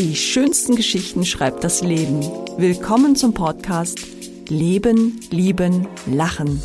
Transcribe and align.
Die 0.00 0.16
schönsten 0.16 0.76
Geschichten 0.76 1.26
schreibt 1.26 1.62
das 1.62 1.82
Leben. 1.82 2.22
Willkommen 2.56 3.16
zum 3.16 3.34
Podcast 3.34 4.00
Leben, 4.48 5.20
Lieben, 5.30 5.86
Lachen. 6.06 6.62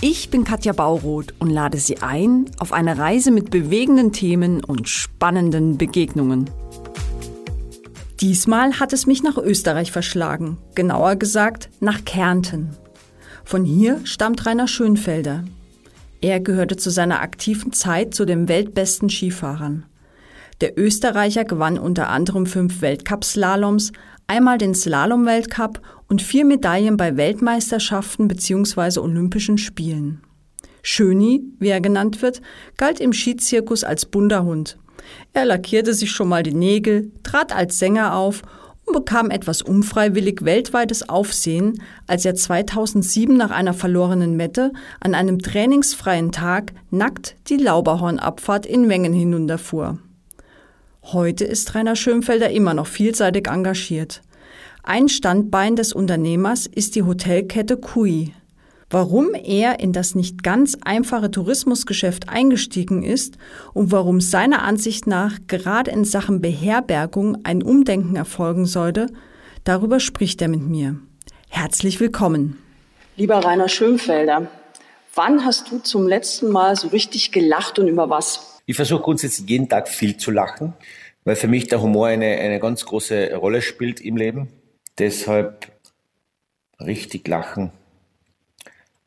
Ich 0.00 0.30
bin 0.30 0.44
Katja 0.44 0.72
Bauroth 0.72 1.34
und 1.40 1.50
lade 1.50 1.76
Sie 1.76 1.98
ein 1.98 2.46
auf 2.58 2.72
eine 2.72 2.96
Reise 2.96 3.30
mit 3.30 3.50
bewegenden 3.50 4.12
Themen 4.12 4.64
und 4.64 4.88
spannenden 4.88 5.76
Begegnungen. 5.76 6.48
Diesmal 8.22 8.80
hat 8.80 8.94
es 8.94 9.06
mich 9.06 9.22
nach 9.22 9.36
Österreich 9.36 9.92
verschlagen, 9.92 10.56
genauer 10.74 11.16
gesagt 11.16 11.68
nach 11.80 12.06
Kärnten. 12.06 12.70
Von 13.44 13.66
hier 13.66 14.00
stammt 14.04 14.46
Rainer 14.46 14.68
Schönfelder. 14.68 15.44
Er 16.22 16.40
gehörte 16.40 16.78
zu 16.78 16.88
seiner 16.88 17.20
aktiven 17.20 17.74
Zeit 17.74 18.14
zu 18.14 18.24
den 18.24 18.48
weltbesten 18.48 19.10
Skifahrern. 19.10 19.84
Der 20.60 20.78
Österreicher 20.78 21.44
gewann 21.44 21.78
unter 21.78 22.10
anderem 22.10 22.44
fünf 22.44 22.82
Weltcup-Slaloms, 22.82 23.92
einmal 24.26 24.58
den 24.58 24.74
Slalom-Weltcup 24.74 25.80
und 26.06 26.20
vier 26.20 26.44
Medaillen 26.44 26.98
bei 26.98 27.16
Weltmeisterschaften 27.16 28.28
bzw. 28.28 29.00
Olympischen 29.00 29.56
Spielen. 29.56 30.20
Schöni, 30.82 31.42
wie 31.58 31.68
er 31.68 31.80
genannt 31.80 32.20
wird, 32.20 32.42
galt 32.76 33.00
im 33.00 33.12
Skizirkus 33.14 33.84
als 33.84 34.04
bunter 34.04 34.44
Hund. 34.44 34.76
Er 35.32 35.46
lackierte 35.46 35.94
sich 35.94 36.10
schon 36.10 36.28
mal 36.28 36.42
die 36.42 36.54
Nägel, 36.54 37.10
trat 37.22 37.54
als 37.54 37.78
Sänger 37.78 38.14
auf 38.14 38.42
und 38.84 38.92
bekam 38.92 39.30
etwas 39.30 39.62
unfreiwillig 39.62 40.44
weltweites 40.44 41.08
Aufsehen, 41.08 41.82
als 42.06 42.26
er 42.26 42.34
2007 42.34 43.34
nach 43.34 43.50
einer 43.50 43.72
verlorenen 43.72 44.36
Mette 44.36 44.72
an 45.00 45.14
einem 45.14 45.38
trainingsfreien 45.38 46.32
Tag 46.32 46.72
nackt 46.90 47.36
die 47.48 47.56
Lauberhornabfahrt 47.56 48.66
in 48.66 48.86
Mengen 48.86 49.14
hinunterfuhr. 49.14 49.98
Heute 51.02 51.44
ist 51.44 51.74
Rainer 51.74 51.96
Schönfelder 51.96 52.50
immer 52.50 52.74
noch 52.74 52.86
vielseitig 52.86 53.48
engagiert. 53.48 54.22
Ein 54.82 55.08
Standbein 55.08 55.74
des 55.76 55.92
Unternehmers 55.92 56.66
ist 56.66 56.94
die 56.94 57.02
Hotelkette 57.02 57.76
Kui. 57.76 58.32
Warum 58.90 59.34
er 59.34 59.80
in 59.80 59.92
das 59.92 60.14
nicht 60.14 60.42
ganz 60.42 60.76
einfache 60.82 61.30
Tourismusgeschäft 61.30 62.28
eingestiegen 62.28 63.02
ist 63.02 63.38
und 63.72 63.92
warum 63.92 64.20
seiner 64.20 64.62
Ansicht 64.62 65.06
nach 65.06 65.38
gerade 65.46 65.90
in 65.90 66.04
Sachen 66.04 66.40
Beherbergung 66.40 67.38
ein 67.44 67.62
Umdenken 67.62 68.16
erfolgen 68.16 68.66
sollte, 68.66 69.06
darüber 69.64 70.00
spricht 70.00 70.42
er 70.42 70.48
mit 70.48 70.62
mir. 70.62 70.96
Herzlich 71.48 72.00
willkommen. 72.00 72.58
Lieber 73.16 73.44
Rainer 73.44 73.68
Schönfelder, 73.68 74.48
wann 75.14 75.44
hast 75.44 75.70
du 75.70 75.78
zum 75.78 76.08
letzten 76.08 76.50
Mal 76.50 76.74
so 76.74 76.88
richtig 76.88 77.32
gelacht 77.32 77.78
und 77.78 77.86
über 77.86 78.10
was? 78.10 78.49
Ich 78.70 78.76
versuche 78.76 79.02
grundsätzlich 79.02 79.50
jeden 79.50 79.68
Tag 79.68 79.88
viel 79.88 80.16
zu 80.16 80.30
lachen, 80.30 80.74
weil 81.24 81.34
für 81.34 81.48
mich 81.48 81.66
der 81.66 81.82
Humor 81.82 82.06
eine, 82.06 82.38
eine 82.38 82.60
ganz 82.60 82.84
große 82.84 83.34
Rolle 83.34 83.62
spielt 83.62 84.00
im 84.00 84.16
Leben. 84.16 84.46
Deshalb 84.96 85.66
richtig 86.78 87.26
lachen. 87.26 87.72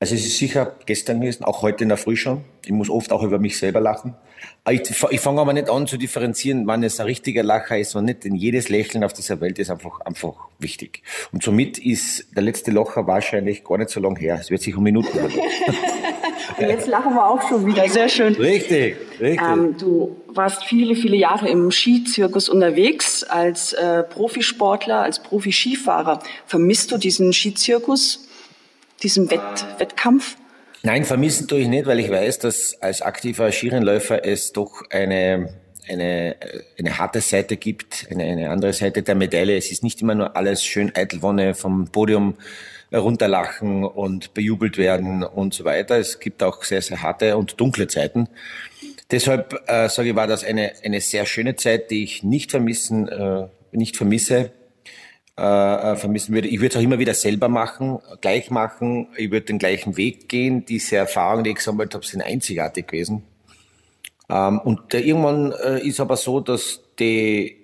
Also 0.01 0.15
es 0.15 0.25
ist 0.25 0.37
sicher 0.37 0.75
gestern 0.85 1.21
gewesen, 1.21 1.45
auch 1.45 1.61
heute 1.61 1.83
in 1.83 1.87
der 1.87 1.97
Früh 1.97 2.17
schon. 2.17 2.43
Ich 2.65 2.73
muss 2.73 2.89
oft 2.89 3.13
auch 3.13 3.23
über 3.23 3.39
mich 3.39 3.57
selber 3.57 3.79
lachen. 3.79 4.15
Ich, 4.69 4.81
ich 5.11 5.21
fange 5.21 5.39
aber 5.39 5.53
nicht 5.53 5.69
an 5.69 5.87
zu 5.87 5.95
differenzieren, 5.95 6.67
wann 6.67 6.83
es 6.83 6.99
ein 6.99 7.05
richtiger 7.05 7.43
Lacher 7.43 7.77
ist 7.77 7.95
und 7.95 8.03
nicht, 8.03 8.25
denn 8.25 8.35
jedes 8.35 8.67
Lächeln 8.67 9.05
auf 9.05 9.13
dieser 9.13 9.39
Welt 9.39 9.59
ist 9.59 9.71
einfach, 9.71 10.01
einfach 10.01 10.49
wichtig. 10.59 11.03
Und 11.31 11.41
somit 11.41 11.77
ist 11.77 12.35
der 12.35 12.43
letzte 12.43 12.71
Lacher 12.71 13.07
wahrscheinlich 13.07 13.63
gar 13.63 13.77
nicht 13.77 13.91
so 13.91 14.01
lang 14.01 14.17
her. 14.17 14.39
Es 14.41 14.51
wird 14.51 14.61
sich 14.61 14.75
um 14.75 14.83
Minuten 14.83 15.21
handeln. 15.21 15.39
Und 16.63 16.69
jetzt 16.69 16.87
lachen 16.87 17.13
wir 17.13 17.25
auch 17.25 17.41
schon 17.47 17.65
wieder. 17.65 17.87
Sehr 17.87 18.09
schön. 18.09 18.33
Richtig, 18.35 18.95
richtig. 19.19 19.41
Ähm, 19.41 19.75
du 19.77 20.15
warst 20.27 20.65
viele, 20.65 20.95
viele 20.95 21.15
Jahre 21.15 21.49
im 21.49 21.71
Skizirkus 21.71 22.49
unterwegs 22.49 23.23
als 23.23 23.73
äh, 23.73 24.03
Profisportler, 24.03 25.01
als 25.01 25.21
Profi-Skifahrer. 25.21 26.19
Vermisst 26.45 26.91
du 26.91 26.97
diesen 26.97 27.33
Skizirkus, 27.33 28.27
diesen 29.01 29.29
Wett 29.29 29.65
Wettkampf? 29.77 30.35
Nein, 30.81 31.05
vermissen 31.05 31.47
tue 31.47 31.59
ich 31.59 31.67
nicht, 31.67 31.85
weil 31.85 31.99
ich 31.99 32.09
weiß, 32.09 32.39
dass 32.39 32.81
als 32.81 33.01
aktiver 33.01 33.51
Skirennläufer 33.51 34.25
es 34.25 34.51
doch 34.51 34.83
eine, 34.89 35.47
eine, 35.87 36.35
eine 36.77 36.97
harte 36.97 37.21
Seite 37.21 37.55
gibt, 37.55 38.07
eine, 38.11 38.23
eine 38.23 38.49
andere 38.49 38.73
Seite 38.73 39.01
der 39.01 39.15
Medaille. 39.15 39.55
Es 39.55 39.71
ist 39.71 39.81
nicht 39.83 40.01
immer 40.01 40.13
nur 40.13 40.35
alles 40.35 40.63
schön 40.63 40.91
Eitelwonne 40.93 41.53
vom 41.53 41.87
Podium 41.87 42.35
runterlachen 42.97 43.83
und 43.83 44.33
bejubelt 44.33 44.77
werden 44.77 45.23
und 45.23 45.53
so 45.53 45.65
weiter. 45.65 45.97
Es 45.97 46.19
gibt 46.19 46.43
auch 46.43 46.63
sehr, 46.63 46.81
sehr 46.81 47.01
harte 47.01 47.37
und 47.37 47.59
dunkle 47.59 47.87
Zeiten. 47.87 48.27
Deshalb 49.11 49.63
äh, 49.67 49.89
sage 49.89 50.09
ich, 50.09 50.15
war 50.15 50.27
das 50.27 50.43
eine, 50.43 50.73
eine 50.83 51.01
sehr 51.01 51.25
schöne 51.25 51.55
Zeit, 51.55 51.91
die 51.91 52.03
ich 52.03 52.23
nicht 52.23 52.51
vermissen, 52.51 53.07
äh, 53.07 53.47
nicht 53.71 53.97
vermisse, 53.97 54.51
äh, 55.37 55.41
äh 55.41 55.95
vermissen 55.95 56.33
würde. 56.33 56.47
Ich 56.47 56.59
würde 56.59 56.69
es 56.69 56.77
auch 56.77 56.81
immer 56.81 56.99
wieder 56.99 57.13
selber 57.13 57.49
machen, 57.49 57.99
gleich 58.21 58.49
machen. 58.49 59.07
Ich 59.17 59.31
würde 59.31 59.47
den 59.47 59.59
gleichen 59.59 59.97
Weg 59.97 60.29
gehen. 60.29 60.65
Diese 60.65 60.95
Erfahrungen, 60.95 61.43
die 61.43 61.51
ich 61.51 61.57
gesammelt 61.57 61.93
habe, 61.93 62.05
sind 62.05 62.21
einzigartig 62.21 62.87
gewesen. 62.87 63.23
Ähm, 64.29 64.59
und 64.59 64.93
irgendwann 64.93 65.51
äh, 65.51 65.87
ist 65.87 65.99
aber 65.99 66.17
so, 66.17 66.39
dass 66.39 66.81
die 66.99 67.62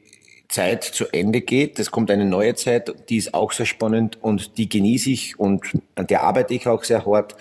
Zeit 0.49 0.83
zu 0.83 1.05
Ende 1.13 1.41
geht. 1.41 1.79
Es 1.79 1.91
kommt 1.91 2.11
eine 2.11 2.25
neue 2.25 2.55
Zeit, 2.55 2.93
die 3.09 3.17
ist 3.17 3.33
auch 3.33 3.51
sehr 3.51 3.67
spannend 3.67 4.21
und 4.21 4.57
die 4.57 4.67
genieße 4.67 5.11
ich 5.11 5.39
und 5.39 5.61
an 5.95 6.07
der 6.07 6.23
arbeite 6.23 6.53
ich 6.55 6.67
auch 6.67 6.83
sehr 6.83 7.05
hart 7.05 7.35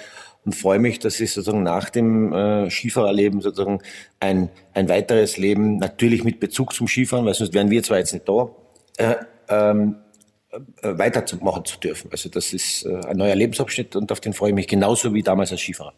und 0.45 0.55
freue 0.55 0.79
mich, 0.79 0.99
dass 0.99 1.19
ich 1.19 1.33
sozusagen 1.33 1.63
nach 1.63 1.91
dem 1.91 2.33
äh, 2.33 2.71
Skifahrerleben 2.71 3.41
sozusagen 3.41 3.81
ein, 4.21 4.51
ein 4.75 4.89
weiteres 4.89 5.39
Leben, 5.39 5.79
natürlich 5.79 6.23
mit 6.23 6.39
Bezug 6.39 6.75
zum 6.75 6.87
Skifahren, 6.87 7.25
weil 7.25 7.35
sonst 7.35 7.55
wären 7.55 7.71
wir 7.71 7.83
zwar 7.83 7.99
jetzt 7.99 8.13
nicht 8.13 8.29
da, 8.29 8.51
äh, 8.99 9.17
ähm, 9.49 9.97
äh, 10.51 10.59
weitermachen 10.83 11.65
zu 11.65 11.79
dürfen. 11.79 12.11
Also 12.13 12.29
das 12.29 12.53
ist 12.53 12.85
äh, 12.85 13.01
ein 13.07 13.17
neuer 13.17 13.35
Lebensabschnitt 13.35 13.97
und 13.97 14.13
auf 14.13 14.21
den 14.21 14.35
freue 14.35 14.51
ich 14.51 14.55
mich 14.55 14.69
genauso 14.69 15.15
wie 15.15 15.23
damals 15.23 15.51
als 15.51 15.63
Skifahrer. 15.63 15.95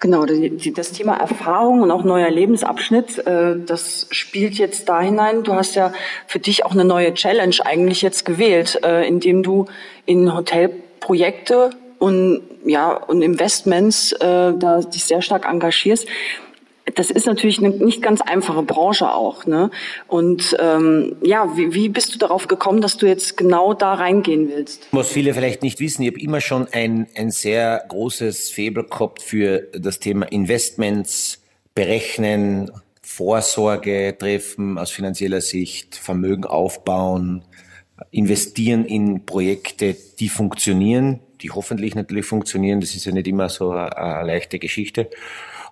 Genau, 0.00 0.24
das 0.24 0.92
Thema 0.92 1.16
Erfahrung 1.16 1.82
und 1.82 1.90
auch 1.90 2.04
neuer 2.04 2.30
Lebensabschnitt, 2.30 3.26
äh, 3.26 3.56
das 3.64 4.06
spielt 4.10 4.54
jetzt 4.54 4.88
da 4.88 5.00
hinein. 5.00 5.42
Du 5.42 5.54
hast 5.54 5.74
ja 5.74 5.92
für 6.26 6.38
dich 6.38 6.64
auch 6.64 6.72
eine 6.72 6.84
neue 6.84 7.14
Challenge 7.14 7.56
eigentlich 7.64 8.02
jetzt 8.02 8.24
gewählt, 8.24 8.80
äh, 8.84 9.06
indem 9.06 9.42
du 9.42 9.66
in 10.04 10.34
Hotelprojekte 10.34 11.70
und 11.98 12.42
ja 12.64 12.92
und 12.92 13.22
Investments 13.22 14.12
äh, 14.12 14.52
da 14.58 14.80
dich 14.80 15.04
sehr 15.04 15.22
stark 15.22 15.48
engagierst 15.48 16.06
das 16.96 17.10
ist 17.10 17.26
natürlich 17.26 17.58
eine 17.58 17.70
nicht 17.70 18.02
ganz 18.02 18.22
einfache 18.22 18.62
Branche 18.62 19.12
auch. 19.12 19.46
Ne? 19.46 19.70
Und 20.08 20.56
ähm, 20.58 21.14
ja, 21.22 21.56
wie, 21.56 21.72
wie 21.74 21.88
bist 21.90 22.14
du 22.14 22.18
darauf 22.18 22.48
gekommen, 22.48 22.80
dass 22.80 22.96
du 22.96 23.06
jetzt 23.06 23.36
genau 23.36 23.74
da 23.74 23.94
reingehen 23.94 24.48
willst? 24.48 24.88
Was 24.92 25.08
viele 25.08 25.34
vielleicht 25.34 25.62
nicht 25.62 25.78
wissen, 25.78 26.02
ich 26.02 26.08
habe 26.08 26.20
immer 26.20 26.40
schon 26.40 26.66
ein, 26.72 27.06
ein 27.14 27.30
sehr 27.30 27.84
großes 27.88 28.50
Faible 28.50 28.84
gehabt 28.84 29.22
für 29.22 29.68
das 29.72 30.00
Thema 30.00 30.26
Investments, 30.26 31.42
Berechnen, 31.74 32.70
Vorsorge 33.02 34.16
treffen 34.18 34.78
aus 34.78 34.90
finanzieller 34.90 35.42
Sicht, 35.42 35.96
Vermögen 35.96 36.44
aufbauen, 36.44 37.42
investieren 38.10 38.86
in 38.86 39.26
Projekte, 39.26 39.94
die 40.18 40.30
funktionieren, 40.30 41.20
die 41.42 41.50
hoffentlich 41.50 41.94
natürlich 41.94 42.24
funktionieren. 42.24 42.80
Das 42.80 42.94
ist 42.94 43.04
ja 43.04 43.12
nicht 43.12 43.28
immer 43.28 43.50
so 43.50 43.70
eine, 43.70 43.96
eine 43.96 44.26
leichte 44.26 44.58
Geschichte. 44.58 45.10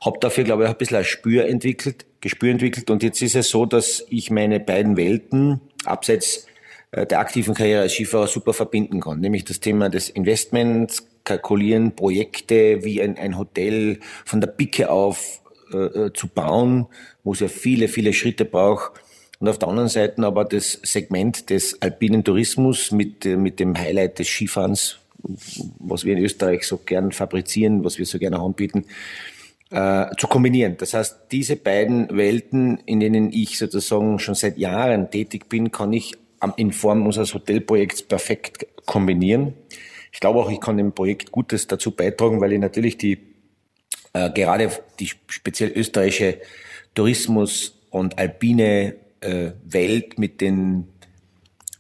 Habe 0.04 0.18
dafür, 0.20 0.44
glaube 0.44 0.64
ich, 0.64 0.68
ein 0.68 0.76
bisschen 0.76 0.98
ein 0.98 1.04
Spür 1.04 1.46
entwickelt, 1.46 2.04
Gespür 2.20 2.50
entwickelt. 2.50 2.90
Und 2.90 3.02
jetzt 3.02 3.22
ist 3.22 3.34
es 3.34 3.48
so, 3.48 3.64
dass 3.64 4.04
ich 4.10 4.30
meine 4.30 4.60
beiden 4.60 4.96
Welten 4.96 5.60
abseits 5.84 6.46
äh, 6.90 7.06
der 7.06 7.20
aktiven 7.20 7.54
Karriere 7.54 7.82
als 7.82 7.94
Skifahrer 7.94 8.26
super 8.26 8.52
verbinden 8.52 9.00
kann. 9.00 9.20
Nämlich 9.20 9.44
das 9.44 9.60
Thema 9.60 9.88
des 9.88 10.10
Investments, 10.10 11.06
kalkulieren, 11.24 11.96
Projekte 11.96 12.84
wie 12.84 13.00
ein, 13.00 13.16
ein 13.16 13.38
Hotel 13.38 13.98
von 14.26 14.40
der 14.40 14.48
Picke 14.48 14.90
auf 14.90 15.40
äh, 15.72 15.76
äh 15.76 16.12
zu 16.12 16.28
bauen, 16.28 16.86
wo 17.22 17.32
es 17.32 17.40
ja 17.40 17.48
viele, 17.48 17.88
viele 17.88 18.12
Schritte 18.12 18.44
braucht. 18.44 18.92
Und 19.38 19.48
auf 19.48 19.58
der 19.58 19.68
anderen 19.68 19.88
Seite 19.88 20.22
aber 20.22 20.44
das 20.44 20.80
Segment 20.82 21.50
des 21.50 21.80
alpinen 21.82 22.24
Tourismus 22.24 22.92
mit, 22.92 23.24
äh, 23.24 23.36
mit 23.36 23.58
dem 23.58 23.76
Highlight 23.76 24.18
des 24.18 24.28
Skifahrens, 24.28 24.98
was 25.78 26.04
wir 26.04 26.12
in 26.14 26.22
Österreich 26.22 26.66
so 26.66 26.78
gern 26.78 27.10
fabrizieren, 27.10 27.84
was 27.84 27.98
wir 27.98 28.04
so 28.04 28.18
gerne 28.18 28.38
anbieten, 28.38 28.84
äh, 29.74 30.06
zu 30.16 30.28
kombinieren. 30.28 30.76
Das 30.78 30.94
heißt, 30.94 31.26
diese 31.32 31.56
beiden 31.56 32.16
Welten, 32.16 32.78
in 32.86 33.00
denen 33.00 33.32
ich 33.32 33.58
sozusagen 33.58 34.18
schon 34.18 34.34
seit 34.34 34.56
Jahren 34.56 35.10
tätig 35.10 35.48
bin, 35.48 35.72
kann 35.72 35.92
ich 35.92 36.12
in 36.56 36.72
Form 36.72 37.06
unseres 37.06 37.34
Hotelprojekts 37.34 38.02
perfekt 38.02 38.66
kombinieren. 38.86 39.54
Ich 40.12 40.20
glaube 40.20 40.38
auch, 40.38 40.50
ich 40.50 40.60
kann 40.60 40.76
dem 40.76 40.92
Projekt 40.92 41.32
Gutes 41.32 41.66
dazu 41.66 41.90
beitragen, 41.90 42.40
weil 42.40 42.52
ich 42.52 42.60
natürlich 42.60 42.98
die 42.98 43.18
äh, 44.12 44.30
gerade 44.30 44.70
die 45.00 45.10
speziell 45.26 45.72
österreichische 45.74 46.38
Tourismus 46.94 47.80
und 47.90 48.18
alpine 48.18 48.94
äh, 49.20 49.52
Welt 49.64 50.18
mit 50.18 50.40
den 50.40 50.86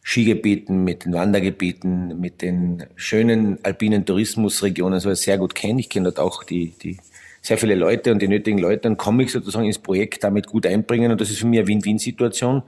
Skigebieten, 0.02 0.82
mit 0.82 1.04
den 1.04 1.14
Wandergebieten, 1.14 2.20
mit 2.20 2.42
den 2.42 2.84
schönen 2.96 3.58
alpinen 3.64 4.04
Tourismusregionen 4.04 5.00
so 5.00 5.14
sehr 5.14 5.38
gut 5.38 5.54
kenne. 5.54 5.80
Ich 5.80 5.88
kenne 5.88 6.10
dort 6.10 6.18
auch 6.18 6.42
die, 6.42 6.74
die 6.82 6.98
sehr 7.44 7.58
viele 7.58 7.74
Leute 7.74 8.10
und 8.10 8.22
die 8.22 8.28
nötigen 8.28 8.58
Leute, 8.58 8.80
dann 8.82 8.96
komme 8.96 9.22
ich 9.22 9.30
sozusagen 9.30 9.66
ins 9.66 9.78
Projekt 9.78 10.24
damit 10.24 10.46
gut 10.46 10.66
einbringen 10.66 11.12
und 11.12 11.20
das 11.20 11.28
ist 11.28 11.40
für 11.40 11.46
mich 11.46 11.58
eine 11.58 11.68
Win-Win-Situation. 11.68 12.62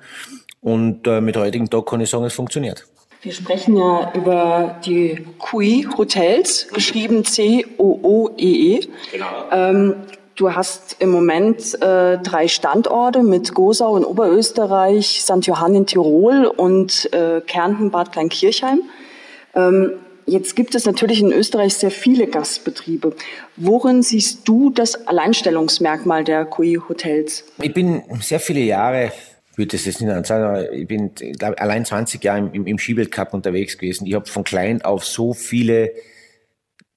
Und 0.60 1.06
äh, 1.06 1.22
mit 1.22 1.36
heutigen 1.36 1.70
Tag 1.70 1.86
kann 1.86 2.00
ich 2.02 2.10
sagen, 2.10 2.24
es 2.24 2.34
funktioniert. 2.34 2.86
Wir 3.22 3.32
sprechen 3.32 3.78
ja 3.78 4.12
über 4.14 4.76
die 4.84 5.24
QI 5.38 5.88
Hotels, 5.96 6.68
geschrieben 6.74 7.24
C-O-O-E-E. 7.24 8.80
-E. 8.80 8.88
Genau. 9.12 9.26
Ähm, 9.50 9.94
du 10.34 10.54
hast 10.54 10.96
im 10.98 11.10
Moment 11.10 11.80
äh, 11.80 12.18
drei 12.18 12.46
Standorte 12.46 13.22
mit 13.22 13.54
Gosau 13.54 13.96
in 13.96 14.04
Oberösterreich, 14.04 15.22
St. 15.22 15.46
Johann 15.46 15.74
in 15.74 15.86
Tirol 15.86 16.44
und 16.54 17.10
äh, 17.14 17.40
Kärnten, 17.40 17.90
Bad 17.90 18.12
Kleinkirchheim. 18.12 18.82
Ähm, 19.54 19.92
Jetzt 20.26 20.56
gibt 20.56 20.74
es 20.74 20.84
natürlich 20.86 21.20
in 21.20 21.32
Österreich 21.32 21.74
sehr 21.74 21.92
viele 21.92 22.26
Gastbetriebe. 22.26 23.14
Worin 23.56 24.02
siehst 24.02 24.46
du 24.48 24.70
das 24.70 25.06
Alleinstellungsmerkmal 25.06 26.24
der 26.24 26.44
QI 26.44 26.80
Hotels? 26.88 27.44
Ich 27.62 27.72
bin 27.72 28.02
sehr 28.20 28.40
viele 28.40 28.60
Jahre 28.60 29.12
ich 29.56 29.58
würde 29.58 29.74
das 29.74 29.86
jetzt 29.86 30.02
nicht 30.02 30.26
sagen, 30.26 30.44
aber 30.44 30.70
ich 30.70 30.86
bin 30.86 31.14
glaub, 31.14 31.58
allein 31.58 31.86
20 31.86 32.22
Jahre 32.22 32.50
im, 32.52 32.66
im 32.66 32.78
Skiweltcup 32.78 33.32
unterwegs 33.32 33.78
gewesen. 33.78 34.06
Ich 34.06 34.12
habe 34.12 34.26
von 34.26 34.44
klein 34.44 34.82
auf 34.82 35.06
so 35.06 35.32
viele 35.32 35.92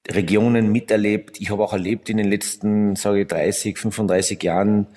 Regionen 0.10 0.70
miterlebt. 0.70 1.40
Ich 1.40 1.52
habe 1.52 1.64
auch 1.64 1.72
erlebt 1.72 2.10
in 2.10 2.18
den 2.18 2.30
letzten, 2.30 2.98
sage 2.98 3.22
ich, 3.22 3.28
30, 3.30 3.78
35 3.78 4.44
Jahren, 4.44 4.88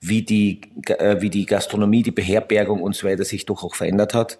wie 0.00 0.22
die, 0.22 0.62
äh, 0.86 1.20
wie 1.20 1.28
die 1.28 1.44
Gastronomie, 1.44 2.02
die 2.02 2.10
Beherbergung 2.10 2.80
und 2.80 2.96
so 2.96 3.06
weiter 3.06 3.24
sich 3.26 3.44
doch 3.44 3.64
auch 3.64 3.74
verändert 3.74 4.14
hat. 4.14 4.38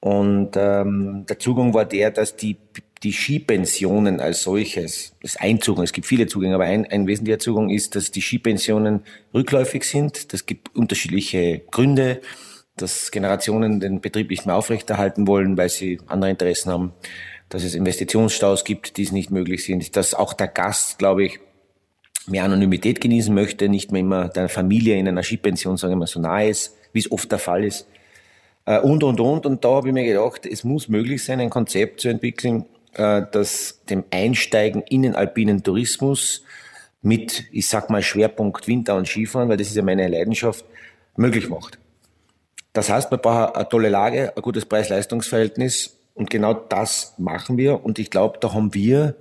Und 0.00 0.50
ähm, 0.56 1.26
der 1.28 1.38
Zugang 1.38 1.74
war 1.74 1.84
der, 1.84 2.10
dass 2.10 2.36
die, 2.36 2.56
die 3.02 3.12
Skipensionen 3.12 4.20
als 4.20 4.42
solches, 4.42 5.14
das 5.22 5.36
ist 5.36 5.68
es 5.78 5.92
gibt 5.92 6.06
viele 6.06 6.26
Zugänge, 6.26 6.54
aber 6.54 6.64
ein, 6.64 6.86
ein 6.86 7.06
wesentlicher 7.06 7.38
Zugang 7.38 7.70
ist, 7.70 7.96
dass 7.96 8.10
die 8.10 8.22
Skipensionen 8.22 9.00
rückläufig 9.34 9.84
sind. 9.84 10.32
Das 10.32 10.46
gibt 10.46 10.74
unterschiedliche 10.76 11.62
Gründe, 11.70 12.20
dass 12.76 13.10
Generationen 13.10 13.80
den 13.80 14.00
Betrieb 14.00 14.30
nicht 14.30 14.46
mehr 14.46 14.54
aufrechterhalten 14.54 15.26
wollen, 15.26 15.56
weil 15.56 15.68
sie 15.68 15.98
andere 16.06 16.30
Interessen 16.30 16.70
haben, 16.70 16.92
dass 17.48 17.64
es 17.64 17.74
Investitionsstaus 17.74 18.64
gibt, 18.64 18.96
die 18.96 19.02
es 19.02 19.12
nicht 19.12 19.30
möglich 19.30 19.64
sind, 19.64 19.96
dass 19.96 20.14
auch 20.14 20.32
der 20.32 20.48
Gast, 20.48 20.98
glaube 20.98 21.24
ich, 21.24 21.40
mehr 22.26 22.44
Anonymität 22.44 23.00
genießen 23.00 23.34
möchte, 23.34 23.68
nicht 23.68 23.90
mehr 23.90 24.00
immer 24.00 24.28
der 24.28 24.48
Familie 24.48 24.96
in 24.96 25.08
einer 25.08 25.22
Skipension, 25.22 25.76
sagen 25.76 25.92
wir 25.94 25.96
mal, 25.96 26.06
so 26.06 26.20
nahe 26.20 26.48
ist, 26.48 26.76
wie 26.92 27.00
es 27.00 27.10
oft 27.10 27.30
der 27.32 27.38
Fall 27.38 27.64
ist. 27.64 27.88
Äh, 28.68 28.80
und, 28.80 29.02
und, 29.02 29.18
und. 29.18 29.46
Und 29.46 29.64
da 29.64 29.70
habe 29.70 29.88
ich 29.88 29.94
mir 29.94 30.04
gedacht, 30.04 30.44
es 30.44 30.62
muss 30.62 30.88
möglich 30.88 31.24
sein, 31.24 31.40
ein 31.40 31.48
Konzept 31.48 32.00
zu 32.00 32.08
entwickeln, 32.08 32.66
äh, 32.92 33.22
das 33.32 33.80
dem 33.88 34.04
Einsteigen 34.10 34.82
in 34.82 35.02
den 35.02 35.14
alpinen 35.14 35.62
Tourismus 35.62 36.44
mit, 37.00 37.44
ich 37.50 37.66
sag 37.66 37.88
mal, 37.88 38.02
Schwerpunkt 38.02 38.68
Winter 38.68 38.96
und 38.96 39.08
Skifahren, 39.08 39.48
weil 39.48 39.56
das 39.56 39.68
ist 39.68 39.76
ja 39.76 39.82
meine 39.82 40.06
Leidenschaft, 40.06 40.66
möglich 41.16 41.48
macht. 41.48 41.78
Das 42.74 42.90
heißt, 42.90 43.10
man 43.10 43.20
braucht 43.20 43.56
eine 43.56 43.68
tolle 43.68 43.88
Lage, 43.88 44.36
ein 44.36 44.42
gutes 44.42 44.66
Preis-Leistungs-Verhältnis 44.66 45.96
und 46.14 46.28
genau 46.28 46.52
das 46.52 47.14
machen 47.16 47.56
wir. 47.56 47.82
Und 47.82 47.98
ich 47.98 48.10
glaube, 48.10 48.38
da 48.38 48.52
haben 48.52 48.74
wir 48.74 49.16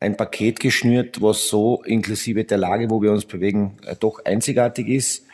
ein 0.00 0.18
Paket 0.18 0.60
geschnürt, 0.60 1.22
was 1.22 1.48
so 1.48 1.82
inklusive 1.84 2.44
der 2.44 2.58
Lage, 2.58 2.90
wo 2.90 3.00
wir 3.00 3.12
uns 3.12 3.24
bewegen, 3.24 3.78
äh, 3.86 3.96
doch 3.98 4.22
einzigartig 4.26 4.88
ist. 4.88 5.24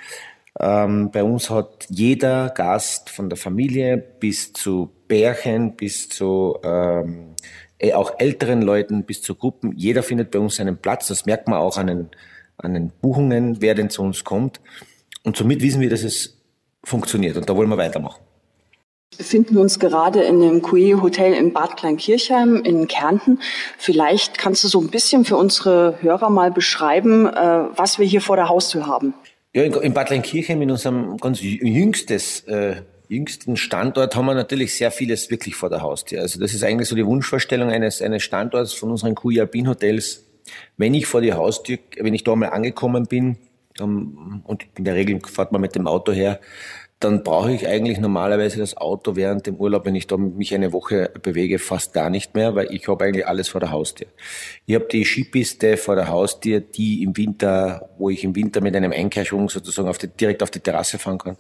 Ähm, 0.61 1.11
bei 1.11 1.23
uns 1.23 1.51
hat 1.51 1.87
jeder 1.89 2.51
Gast 2.51 3.11
von 3.11 3.29
der 3.29 3.37
Familie 3.37 3.97
bis 3.97 4.53
zu 4.53 4.91
Bärchen, 5.07 5.77
bis 5.77 6.09
zu 6.09 6.59
ähm, 6.63 7.35
eh 7.79 7.93
auch 7.95 8.13
älteren 8.19 8.63
Leuten, 8.63 9.05
bis 9.05 9.23
zu 9.23 9.35
Gruppen, 9.35 9.73
jeder 9.77 10.03
findet 10.03 10.31
bei 10.31 10.39
uns 10.39 10.57
seinen 10.57 10.79
Platz. 10.79 11.09
Das 11.09 11.27
merkt 11.27 11.49
man 11.49 11.59
auch 11.59 11.77
an 11.77 11.87
den, 11.87 12.09
an 12.57 12.75
den 12.75 12.91
Buchungen, 13.01 13.61
wer 13.61 13.75
denn 13.75 13.91
zu 13.91 14.03
uns 14.03 14.25
kommt. 14.25 14.61
Und 15.23 15.37
somit 15.37 15.63
wissen 15.63 15.81
wir, 15.81 15.91
dass 15.91 16.03
es 16.03 16.39
funktioniert 16.85 17.37
und 17.37 17.49
da 17.49 17.57
wollen 17.57 17.69
wir 17.69 17.77
weitermachen. 17.77 18.23
Wir 19.11 19.19
befinden 19.19 19.57
uns 19.57 19.79
gerade 19.79 20.23
in 20.23 20.41
dem 20.41 20.63
QE 20.63 21.01
Hotel 21.01 21.33
in 21.33 21.53
Bad 21.53 21.77
Kleinkirchheim 21.77 22.57
in 22.57 22.87
Kärnten. 22.89 23.41
Vielleicht 23.79 24.39
kannst 24.39 24.65
du 24.65 24.69
so 24.69 24.81
ein 24.81 24.89
bisschen 24.89 25.25
für 25.25 25.37
unsere 25.37 25.97
Hörer 26.03 26.31
mal 26.31 26.51
beschreiben, 26.51 27.27
äh, 27.27 27.65
was 27.75 27.99
wir 27.99 28.07
hier 28.07 28.21
vor 28.21 28.37
der 28.37 28.49
Haustür 28.49 28.87
haben. 28.87 29.15
Ja, 29.55 29.63
in 29.63 29.95
Bad 29.95 30.11
Leinkirchen 30.11 30.61
in 30.61 30.71
unserem 30.71 31.17
ganz 31.17 31.41
jüngstes, 31.41 32.41
äh, 32.41 32.83
jüngsten 33.09 33.57
Standort 33.57 34.15
haben 34.15 34.27
wir 34.27 34.35
natürlich 34.35 34.75
sehr 34.75 34.91
vieles 34.91 35.31
wirklich 35.31 35.55
vor 35.55 35.71
der 35.71 35.81
Haustür. 35.81 36.21
Also 36.21 36.39
das 36.39 36.53
ist 36.53 36.63
eigentlich 36.63 36.89
so 36.89 36.95
die 36.95 37.07
Wunschvorstellung 37.07 37.71
eines, 37.71 38.03
eines 38.03 38.23
Standorts 38.23 38.75
von 38.75 38.91
unseren 38.91 39.15
Alpin 39.17 39.69
Hotels. 39.69 40.27
Wenn 40.77 40.95
ich 40.95 41.07
vor 41.07 41.23
die 41.23 41.33
Haustür, 41.33 41.79
wenn 41.99 42.15
ich 42.15 42.25
da 42.25 42.37
mal 42.37 42.51
angekommen 42.51 43.07
bin, 43.07 43.39
um, 43.81 44.43
und 44.45 44.67
in 44.77 44.85
der 44.85 44.95
Regel 44.95 45.21
fährt 45.27 45.53
man 45.53 45.61
mit 45.61 45.75
dem 45.75 45.87
Auto 45.87 46.13
her, 46.13 46.41
dann 47.01 47.23
brauche 47.23 47.53
ich 47.53 47.69
eigentlich 47.69 47.99
normalerweise 47.99 48.59
das 48.59 48.77
Auto 48.77 49.15
während 49.15 49.47
dem 49.47 49.55
Urlaub, 49.55 49.87
wenn 49.87 49.95
ich 49.95 50.09
da 50.09 50.17
mich 50.17 50.53
eine 50.53 50.73
Woche 50.73 51.13
bewege, 51.23 51.61
fast 51.61 51.93
gar 51.93 52.11
nicht 52.11 52.35
mehr, 52.35 52.57
weil 52.57 52.75
ich 52.75 52.89
habe 52.89 53.05
eigentlich 53.05 53.27
alles 53.27 53.49
vor 53.49 53.61
der 53.61 53.71
Haustür. 53.71 54.09
Ich 54.67 54.75
habe 54.75 54.87
die 54.87 55.05
Skipiste 55.05 55.77
vor 55.77 55.95
der 55.95 56.09
Haustür, 56.09 56.61
die 56.61 57.05
im 57.05 57.17
Winter, 57.17 57.89
wo 57.99 58.11
ich 58.11 58.25
im 58.25 58.35
Winter 58.35 58.61
mit 58.61 58.75
einem 58.75 58.91
Einkehrschwung 58.91 59.49
sozusagen 59.49 59.89
auf 59.89 59.99
die, 59.99 60.09
direkt 60.09 60.43
auf 60.43 60.51
die 60.51 60.59
Terrasse 60.59 60.99
fahren 60.99 61.19
kann. 61.19 61.37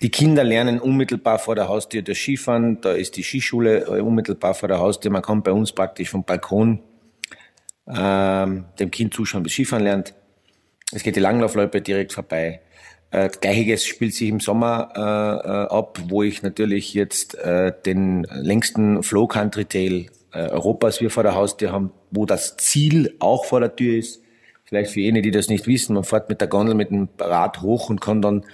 Die 0.00 0.10
Kinder 0.10 0.42
lernen 0.42 0.80
unmittelbar 0.80 1.38
vor 1.38 1.54
der 1.54 1.68
Haustür 1.68 2.00
das 2.00 2.16
Skifahren, 2.16 2.80
da 2.80 2.92
ist 2.92 3.16
die 3.16 3.22
Skischule 3.22 3.80
äh, 3.80 4.00
unmittelbar 4.00 4.54
vor 4.54 4.68
der 4.68 4.78
Haustür. 4.78 5.10
Man 5.10 5.22
kann 5.22 5.42
bei 5.42 5.52
uns 5.52 5.72
praktisch 5.72 6.08
vom 6.08 6.24
Balkon 6.24 6.80
ähm, 7.86 8.64
dem 8.78 8.90
Kind 8.90 9.12
zuschauen, 9.12 9.42
bis 9.42 9.52
Skifahren 9.52 9.84
lernt. 9.84 10.14
Es 10.92 11.02
geht 11.02 11.16
die 11.16 11.20
Langlaufloipe 11.20 11.82
direkt 11.82 12.14
vorbei. 12.14 12.60
Äh, 13.14 13.30
Gleiches 13.40 13.86
spielt 13.86 14.12
sich 14.12 14.28
im 14.28 14.40
Sommer 14.40 14.88
äh, 14.96 15.00
äh, 15.00 15.76
ab, 15.78 16.00
wo 16.08 16.24
ich 16.24 16.42
natürlich 16.42 16.94
jetzt 16.94 17.36
äh, 17.36 17.72
den 17.86 18.26
längsten 18.32 19.04
Flow 19.04 19.28
Country 19.28 19.66
Tail 19.66 20.06
äh, 20.32 20.48
Europas 20.48 21.00
wir 21.00 21.10
vor 21.10 21.22
der 21.22 21.36
Haustür 21.36 21.70
haben, 21.70 21.92
wo 22.10 22.26
das 22.26 22.56
Ziel 22.56 23.14
auch 23.20 23.44
vor 23.44 23.60
der 23.60 23.76
Tür 23.76 23.98
ist. 23.98 24.20
Vielleicht 24.64 24.90
für 24.90 25.00
jene, 25.00 25.22
die 25.22 25.30
das 25.30 25.48
nicht 25.48 25.68
wissen, 25.68 25.94
man 25.94 26.02
fährt 26.02 26.28
mit 26.28 26.40
der 26.40 26.48
Gondel 26.48 26.74
mit 26.74 26.90
dem 26.90 27.08
Rad 27.16 27.62
hoch 27.62 27.88
und 27.88 28.00
kann 28.00 28.20
dann 28.20 28.44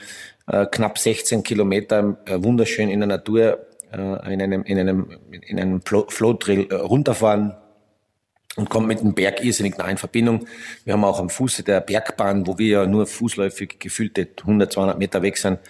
äh, 0.46 0.66
knapp 0.66 0.98
16 0.98 1.42
Kilometer 1.42 2.18
äh, 2.26 2.42
wunderschön 2.42 2.90
in 2.90 3.00
der 3.00 3.06
Natur 3.06 3.66
äh, 3.92 4.34
in 4.34 4.42
einem 4.42 4.62
in 4.64 4.78
einem 4.78 5.16
in 5.30 5.58
einem 5.58 5.80
Flow 5.80 6.34
Trail 6.34 6.66
äh, 6.70 6.74
runterfahren 6.74 7.54
und 8.56 8.68
kommt 8.68 8.88
mit 8.88 9.00
dem 9.00 9.14
Berg 9.14 9.44
irrsinnig 9.44 9.78
nah 9.78 9.88
in 9.88 9.96
Verbindung. 9.96 10.46
Wir 10.84 10.94
haben 10.94 11.04
auch 11.04 11.20
am 11.20 11.30
Fuße 11.30 11.62
der 11.62 11.80
Bergbahn, 11.80 12.46
wo 12.46 12.58
wir 12.58 12.68
ja 12.68 12.86
nur 12.86 13.06
fußläufig 13.06 13.78
gefühlte 13.78 14.28
100, 14.40 14.72
200 14.72 14.98
Meter 14.98 15.22
weg 15.22 15.36
sind, 15.36 15.60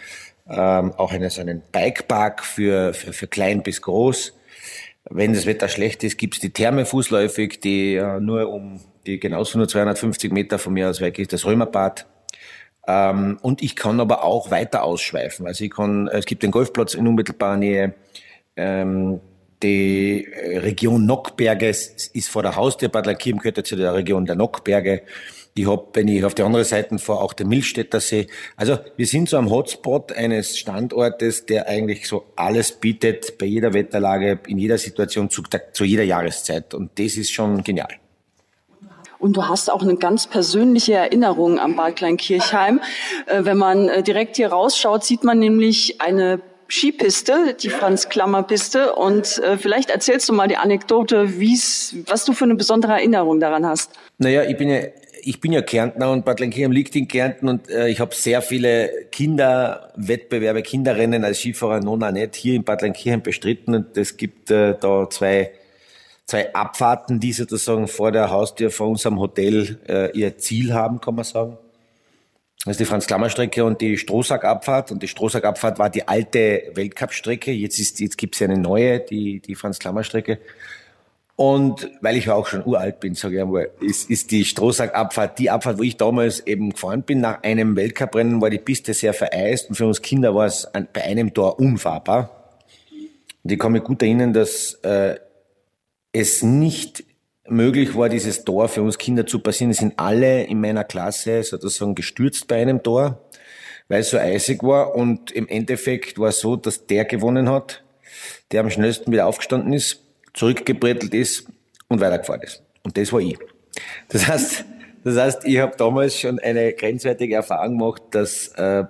ähm, 0.49 0.93
auch 0.97 1.12
einen, 1.12 1.31
so 1.31 1.40
einen 1.40 1.62
Bikepark 1.73 2.45
für, 2.45 2.95
für, 2.95 3.12
für 3.12 3.26
klein 3.26 3.62
bis 3.62 3.83
groß. 3.83 4.35
Wenn 5.09 5.33
das 5.33 5.47
Wetter 5.47 5.69
schlecht 5.69 6.05
ist, 6.05 6.19
gibt's 6.19 6.40
die 6.40 6.50
Therme 6.50 6.87
fußläufig, 6.87 7.61
die 7.61 7.95
äh, 7.95 8.21
nur 8.21 8.49
um 8.50 8.81
die 9.07 9.19
genauso 9.19 9.59
nur 9.59 9.69
250 9.69 10.33
Meter 10.33 10.59
von 10.59 10.73
mir 10.73 10.88
aus 10.88 11.00
weg 11.00 11.19
ist, 11.19 11.33
das 11.33 11.47
Römerbad. 11.47 12.07
Ähm, 12.87 13.38
und 13.43 13.62
ich 13.62 13.76
kann 13.76 14.00
aber 14.00 14.25
auch 14.25 14.50
weiter 14.50 14.83
ausschweifen. 14.83 15.47
Also 15.47 15.64
ich 15.64 15.71
kann, 15.71 16.09
es 16.09 16.26
gibt 16.26 16.43
den 16.43 16.50
Golfplatz 16.50 16.95
in 16.95 17.07
unmittelbarer 17.07 17.57
Nähe. 17.57 17.95
Ähm, 18.57 19.21
die 19.62 20.25
äh, 20.25 20.59
Region 20.59 21.07
Nockberge 21.07 21.69
ist 21.69 22.29
vor 22.29 22.43
der 22.43 22.57
Haustür. 22.57 22.88
Bad 22.88 23.07
Lakim 23.07 23.38
gehört 23.38 23.67
zu 23.67 23.76
der 23.76 23.95
Region 23.95 24.26
der 24.26 24.37
Nockberge. 24.37 25.02
Ich 25.55 25.67
habe, 25.67 25.88
wenn 25.93 26.09
ich 26.09 26.25
auf 26.25 26.35
die 26.35 26.43
andere 26.43 26.64
Seite 26.64 26.99
fahre, 26.99 27.21
auch 27.21 27.33
den 27.33 27.49
Milchstädter 27.49 28.00
See. 28.00 28.29
Also 28.57 28.79
wir 28.97 29.07
sind 29.07 29.29
so 29.29 29.37
am 29.37 29.50
Hotspot 29.50 30.12
eines 30.12 30.57
Standortes, 30.57 31.45
der 31.45 31.69
eigentlich 31.69 32.07
so 32.07 32.25
alles 32.37 32.73
bietet, 32.73 33.37
bei 33.37 33.47
jeder 33.47 33.75
Wetterlage, 33.75 34.38
in 34.47 34.59
jeder 34.59 34.79
Situation, 34.79 35.29
zu, 35.29 35.43
zu 35.73 35.85
jeder 35.85 36.05
Jahreszeit. 36.05 36.73
Und 36.73 36.99
das 36.99 37.17
ist 37.17 37.33
schon 37.33 37.62
genial. 37.64 37.90
Und 39.19 39.37
du 39.37 39.47
hast 39.47 39.71
auch 39.71 39.83
eine 39.83 39.97
ganz 39.97 40.26
persönliche 40.26 40.95
Erinnerung 40.95 41.59
am 41.59 41.76
Bad 41.76 41.97
Kleinkirchheim. 41.97 42.81
Äh, 43.26 43.45
wenn 43.45 43.59
man 43.59 43.88
äh, 43.88 44.02
direkt 44.02 44.37
hier 44.37 44.49
rausschaut, 44.49 45.05
sieht 45.05 45.25
man 45.25 45.38
nämlich 45.38 46.00
eine 46.00 46.40
Skipiste, 46.71 47.57
die 47.61 47.69
Franz-Klammer-Piste. 47.69 48.95
Und 48.95 49.39
äh, 49.39 49.59
vielleicht 49.59 49.91
erzählst 49.91 50.29
du 50.29 50.33
mal 50.33 50.49
die 50.49 50.57
Anekdote, 50.57 51.39
wie's, 51.39 51.97
was 52.07 52.25
du 52.25 52.33
für 52.33 52.45
eine 52.45 52.55
besondere 52.55 52.93
Erinnerung 52.93 53.41
daran 53.41 53.67
hast. 53.67 53.91
Naja, 54.19 54.45
ich 54.45 54.57
bin 54.57 54.69
ja, 54.71 54.81
ich 55.23 55.41
bin 55.41 55.53
ja 55.53 55.62
Kärntner 55.62 56.11
und 56.11 56.25
Bad 56.25 56.41
Lenkirchen 56.41 56.73
liegt 56.73 56.97
in 56.97 57.09
Kärnten 57.09 57.49
und 57.49 57.69
äh, 57.69 57.89
ich 57.89 58.00
habe 58.00 58.15
sehr 58.15 58.41
viele 58.41 58.91
Kinderwettbewerbe, 59.11 60.62
Kinderrennen 60.62 61.25
als 61.25 61.41
Skifahrer 61.41 61.81
Nona 61.81 62.12
nicht 62.12 62.37
hier 62.37 62.55
in 62.55 62.65
Bad 62.65 62.83
Lenkirchen 62.83 63.23
bestritten 63.23 63.75
und 63.75 63.97
es 63.97 64.17
gibt 64.17 64.50
äh, 64.50 64.75
da 64.81 65.11
zwei 65.11 65.53
zwei 66.31 66.55
Abfahrten, 66.55 67.19
die 67.19 67.33
sozusagen 67.33 67.89
vor 67.89 68.12
der 68.12 68.31
Haustür 68.31 68.71
vor 68.71 68.89
unserem 68.89 69.19
Hotel 69.19 69.81
äh, 69.89 70.17
ihr 70.17 70.39
Ziel 70.39 70.73
haben, 70.73 71.00
kann 71.00 71.17
man 71.17 71.25
sagen. 71.25 71.59
Das 72.64 72.73
ist 72.73 72.81
die 72.81 72.85
Franz-Klammer-Strecke 72.85 73.64
und 73.64 73.81
die 73.81 73.97
Strohsack-Abfahrt. 73.97 74.93
Und 74.93 75.02
die 75.02 75.09
Strohsack-Abfahrt 75.09 75.79
war 75.79 75.88
die 75.88 76.07
alte 76.07 76.71
Weltcup-Strecke. 76.75 77.52
Jetzt, 77.52 77.79
ist, 77.79 78.00
jetzt 78.00 78.19
gibt's 78.19 78.38
ja 78.38 78.49
eine 78.49 78.59
neue, 78.59 79.00
die, 79.00 79.40
die 79.40 79.55
Franz-Klammer-Strecke. 79.55 80.38
Und 81.37 81.90
weil 82.02 82.19
ich 82.19 82.29
auch 82.29 82.47
schon 82.47 82.62
uralt 82.67 83.00
bin, 83.00 83.14
sage 83.14 83.37
ich 83.37 83.40
einmal, 83.40 83.71
ist, 83.81 84.11
ist 84.11 84.31
die 84.31 84.45
Strohsackabfahrt 84.45 85.38
die 85.38 85.49
Abfahrt, 85.49 85.79
wo 85.79 85.83
ich 85.83 85.97
damals 85.97 86.40
eben 86.40 86.69
gefahren 86.69 87.02
bin. 87.02 87.23
Nach 87.23 87.43
einem 87.43 87.76
Weltcuprennen 87.76 88.43
war 88.43 88.50
die 88.50 88.59
Piste 88.59 88.93
sehr 88.93 89.14
vereist 89.14 89.71
und 89.71 89.76
für 89.76 89.87
uns 89.87 90.02
Kinder 90.02 90.35
war 90.35 90.45
es 90.45 90.69
bei 90.93 91.02
einem 91.02 91.33
Tor 91.33 91.59
unfahrbar. 91.59 92.50
Und 93.43 93.52
ich 93.52 93.59
kann 93.59 93.73
mich 93.73 93.85
gut 93.85 94.02
erinnern, 94.02 94.35
dass 94.35 94.75
äh, 94.83 95.17
es 96.12 96.43
nicht 96.43 97.05
möglich 97.50 97.95
war, 97.97 98.09
dieses 98.09 98.45
Tor 98.45 98.69
für 98.69 98.83
uns 98.83 98.99
Kinder 98.99 99.26
zu 99.26 99.40
passieren. 99.40 99.71
Es 99.71 99.78
sind 99.78 99.95
alle 99.97 100.45
in 100.45 100.61
meiner 100.61 100.85
Klasse 100.85 101.42
sozusagen 101.42 101.95
gestürzt 101.95 102.47
bei 102.49 102.61
einem 102.61 102.83
Tor, 102.83 103.21
weil 103.88 104.00
es 104.00 104.11
so 104.11 104.19
eisig 104.19 104.62
war. 104.62 104.95
Und 104.95 105.30
im 105.33 105.49
Endeffekt 105.49 106.19
war 106.19 106.28
es 106.28 106.40
so, 106.40 106.57
dass 106.57 106.87
der 106.87 107.04
gewonnen 107.04 107.49
hat, 107.49 107.83
der 108.52 108.61
am 108.61 108.71
schnellsten 108.71 109.12
wieder 109.12 109.26
aufgestanden 109.26 109.73
ist, 109.73 110.02
zurückgebrettelt 110.35 111.14
ist 111.14 111.47
und 111.88 112.00
weitergefahren 112.00 112.42
ist. 112.42 112.62
Und 112.83 112.97
das 112.97 113.12
war 113.12 113.21
ich. 113.21 113.38
Das 114.09 114.26
heißt, 114.26 114.64
das 115.04 115.16
heißt, 115.16 115.45
ich 115.45 115.59
habe 115.59 115.76
damals 115.76 116.19
schon 116.19 116.38
eine 116.38 116.73
grenzwertige 116.73 117.35
Erfahrung 117.35 117.78
gemacht, 117.78 118.02
dass 118.11 118.49
äh, 118.57 118.85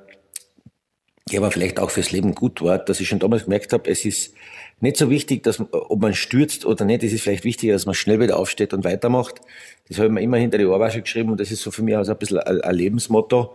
die 1.31 1.39
aber 1.39 1.51
vielleicht 1.51 1.79
auch 1.79 1.91
fürs 1.91 2.11
Leben 2.11 2.35
gut 2.35 2.63
war, 2.63 2.79
dass 2.79 3.01
ich 3.01 3.09
schon 3.09 3.19
damals 3.19 3.45
gemerkt 3.45 3.73
habe, 3.73 3.91
es 3.91 4.05
ist 4.05 4.35
nicht 4.81 4.97
so 4.97 5.11
wichtig, 5.11 5.43
dass, 5.43 5.61
ob 5.61 6.01
man 6.01 6.15
stürzt 6.15 6.65
oder 6.65 6.85
nicht, 6.85 7.03
es 7.03 7.13
ist 7.13 7.23
vielleicht 7.23 7.45
wichtiger, 7.45 7.75
dass 7.75 7.87
man 7.87 7.95
schnell 7.95 8.21
wieder 8.21 8.39
aufsteht 8.39 8.73
und 8.73 8.85
weitermacht. 8.85 9.41
Das 9.89 9.99
habe 9.99 10.09
ich 10.09 10.13
mir 10.13 10.23
immer 10.23 10.39
hinter 10.39 10.59
die 10.59 10.65
Ohrwasche 10.65 11.03
geschrieben 11.03 11.31
und 11.31 11.41
das 11.41 11.51
ist 11.51 11.63
so 11.63 11.71
für 11.71 11.83
mich 11.83 11.97
also 11.97 12.13
ein 12.13 12.19
bisschen 12.19 12.39
ein 12.39 12.75
Lebensmotto. 12.75 13.55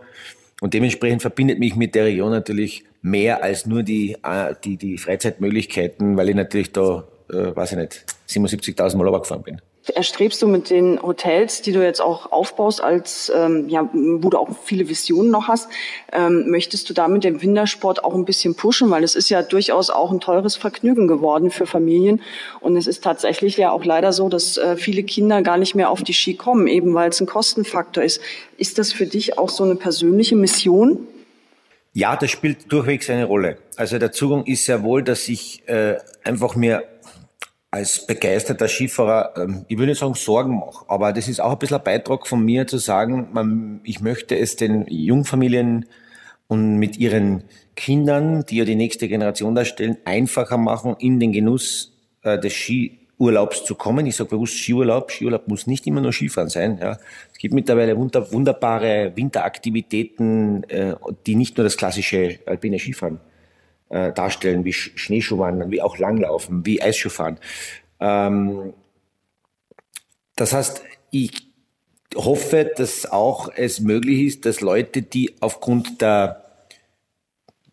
Und 0.60 0.72
dementsprechend 0.72 1.20
verbindet 1.20 1.58
mich 1.58 1.76
mit 1.76 1.94
der 1.94 2.06
Region 2.06 2.30
natürlich 2.30 2.84
mehr 3.02 3.42
als 3.42 3.66
nur 3.66 3.82
die, 3.82 4.16
die, 4.64 4.76
die 4.76 4.96
Freizeitmöglichkeiten, 4.96 6.16
weil 6.16 6.30
ich 6.30 6.34
natürlich 6.34 6.72
da, 6.72 7.04
äh, 7.30 7.54
weiß 7.54 7.72
ich 7.72 7.78
nicht, 7.78 8.04
77.000 8.28 8.96
Mal 8.96 9.18
gefahren 9.18 9.42
bin 9.42 9.60
erstrebst 9.94 10.40
du 10.42 10.48
mit 10.48 10.70
den 10.70 11.00
Hotels, 11.02 11.62
die 11.62 11.72
du 11.72 11.82
jetzt 11.82 12.00
auch 12.00 12.32
aufbaust, 12.32 12.82
als 12.82 13.32
ähm, 13.34 13.68
ja, 13.68 13.88
wo 13.92 14.30
du 14.30 14.38
auch 14.38 14.48
viele 14.64 14.88
Visionen 14.88 15.30
noch 15.30 15.48
hast, 15.48 15.68
ähm, 16.12 16.50
möchtest 16.50 16.88
du 16.88 16.94
damit 16.94 17.24
den 17.24 17.42
Wintersport 17.42 18.04
auch 18.04 18.14
ein 18.14 18.24
bisschen 18.24 18.54
pushen, 18.54 18.90
weil 18.90 19.04
es 19.04 19.14
ist 19.14 19.28
ja 19.28 19.42
durchaus 19.42 19.90
auch 19.90 20.10
ein 20.10 20.20
teures 20.20 20.56
Vergnügen 20.56 21.08
geworden 21.08 21.50
für 21.50 21.66
Familien 21.66 22.22
und 22.60 22.76
es 22.76 22.86
ist 22.86 23.04
tatsächlich 23.04 23.56
ja 23.56 23.70
auch 23.70 23.84
leider 23.84 24.12
so, 24.12 24.28
dass 24.28 24.56
äh, 24.56 24.76
viele 24.76 25.02
Kinder 25.02 25.42
gar 25.42 25.58
nicht 25.58 25.74
mehr 25.74 25.90
auf 25.90 26.02
die 26.02 26.14
Ski 26.14 26.34
kommen, 26.34 26.66
eben 26.66 26.94
weil 26.94 27.10
es 27.10 27.20
ein 27.20 27.26
Kostenfaktor 27.26 28.02
ist. 28.02 28.20
Ist 28.58 28.78
das 28.78 28.92
für 28.92 29.06
dich 29.06 29.38
auch 29.38 29.50
so 29.50 29.64
eine 29.64 29.76
persönliche 29.76 30.36
Mission? 30.36 31.06
Ja, 31.92 32.14
das 32.14 32.30
spielt 32.30 32.70
durchwegs 32.70 33.08
eine 33.08 33.24
Rolle. 33.24 33.56
Also 33.76 33.98
der 33.98 34.12
Zugang 34.12 34.44
ist 34.44 34.66
ja 34.66 34.82
wohl, 34.82 35.02
dass 35.02 35.28
ich 35.28 35.66
äh, 35.66 35.96
einfach 36.24 36.54
mir 36.54 36.82
als 37.76 38.06
begeisterter 38.06 38.68
Skifahrer, 38.68 39.34
ähm, 39.36 39.66
ich 39.68 39.76
würde 39.76 39.90
nicht 39.90 39.98
sagen 39.98 40.14
Sorgen 40.14 40.58
mache, 40.58 40.86
aber 40.88 41.12
das 41.12 41.28
ist 41.28 41.40
auch 41.40 41.52
ein 41.52 41.58
bisschen 41.58 41.76
ein 41.76 41.84
Beitrag 41.84 42.26
von 42.26 42.42
mir 42.42 42.66
zu 42.66 42.78
sagen, 42.78 43.28
man, 43.32 43.80
ich 43.84 44.00
möchte 44.00 44.36
es 44.36 44.56
den 44.56 44.86
Jungfamilien 44.88 45.84
und 46.48 46.76
mit 46.78 46.96
ihren 46.96 47.44
Kindern, 47.74 48.46
die 48.46 48.56
ja 48.56 48.64
die 48.64 48.76
nächste 48.76 49.08
Generation 49.08 49.54
darstellen, 49.54 49.98
einfacher 50.06 50.56
machen, 50.56 50.96
in 50.98 51.20
den 51.20 51.32
Genuss 51.32 51.92
äh, 52.22 52.38
des 52.38 52.54
Skiurlaubs 52.54 53.64
zu 53.64 53.74
kommen. 53.74 54.06
Ich 54.06 54.16
sage 54.16 54.30
bewusst 54.30 54.54
Skiurlaub. 54.54 55.10
Skiurlaub 55.10 55.46
muss 55.46 55.66
nicht 55.66 55.86
immer 55.86 56.00
nur 56.00 56.12
Skifahren 56.12 56.48
sein. 56.48 56.78
Ja. 56.80 56.98
Es 57.32 57.38
gibt 57.38 57.52
mittlerweile 57.52 57.94
wunder, 57.98 58.32
wunderbare 58.32 59.12
Winteraktivitäten, 59.16 60.64
äh, 60.70 60.94
die 61.26 61.34
nicht 61.34 61.58
nur 61.58 61.64
das 61.64 61.76
klassische 61.76 62.38
alpine 62.46 62.78
Skifahren 62.78 63.16
äh, 63.16 63.35
darstellen, 63.90 64.64
wie 64.64 64.72
Schneeschuhwandern, 64.72 65.70
wie 65.70 65.82
auch 65.82 65.98
Langlaufen, 65.98 66.66
wie 66.66 66.82
Eisschuhfahren. 66.82 67.38
Ähm, 68.00 68.72
das 70.34 70.52
heißt, 70.52 70.82
ich 71.10 71.46
hoffe, 72.14 72.70
dass 72.76 73.10
auch 73.10 73.50
es 73.54 73.80
möglich 73.80 74.26
ist, 74.26 74.46
dass 74.46 74.60
Leute, 74.60 75.02
die 75.02 75.34
aufgrund 75.40 76.00
der, 76.00 76.42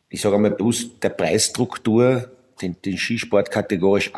ich 0.09 0.21
sage 0.21 0.35
einmal 0.35 0.51
bewusst, 0.51 1.03
der 1.03 1.09
Preisstruktur 1.09 2.31
den, 2.61 2.81
den 2.81 2.97
Skisport 2.97 3.51
kategorisch 3.51 4.13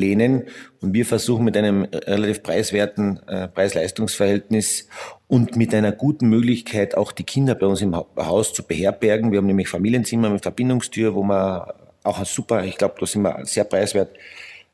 ablehnen 0.00 0.44
und 0.80 0.94
wir 0.94 1.04
versuchen 1.04 1.44
mit 1.44 1.56
einem 1.56 1.84
relativ 1.84 2.42
preiswerten 2.42 3.20
äh, 3.28 3.48
Preis-Leistungs-Verhältnis 3.48 4.88
und 5.28 5.56
mit 5.56 5.74
einer 5.74 5.92
guten 5.92 6.28
Möglichkeit 6.28 6.96
auch 6.96 7.12
die 7.12 7.24
Kinder 7.24 7.54
bei 7.54 7.66
uns 7.66 7.82
im 7.82 7.94
Haus 7.94 8.54
zu 8.54 8.62
beherbergen. 8.62 9.30
Wir 9.30 9.38
haben 9.38 9.46
nämlich 9.46 9.68
Familienzimmer 9.68 10.30
mit 10.30 10.42
Verbindungstür, 10.42 11.14
wo 11.14 11.22
man 11.22 11.64
auch 12.02 12.24
super, 12.24 12.64
ich 12.64 12.78
glaube, 12.78 12.94
da 12.98 13.06
sind 13.06 13.22
wir 13.22 13.44
sehr 13.44 13.64
preiswert, 13.64 14.16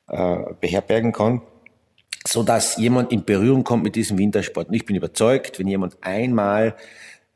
äh, 0.08 0.36
beherbergen 0.60 1.12
kann, 1.12 1.42
so 2.24 2.44
dass 2.44 2.76
jemand 2.76 3.10
in 3.10 3.24
Berührung 3.24 3.64
kommt 3.64 3.82
mit 3.82 3.96
diesem 3.96 4.18
Wintersport. 4.18 4.68
Und 4.68 4.74
ich 4.74 4.86
bin 4.86 4.94
überzeugt, 4.94 5.58
wenn 5.58 5.66
jemand 5.66 5.96
einmal 6.02 6.76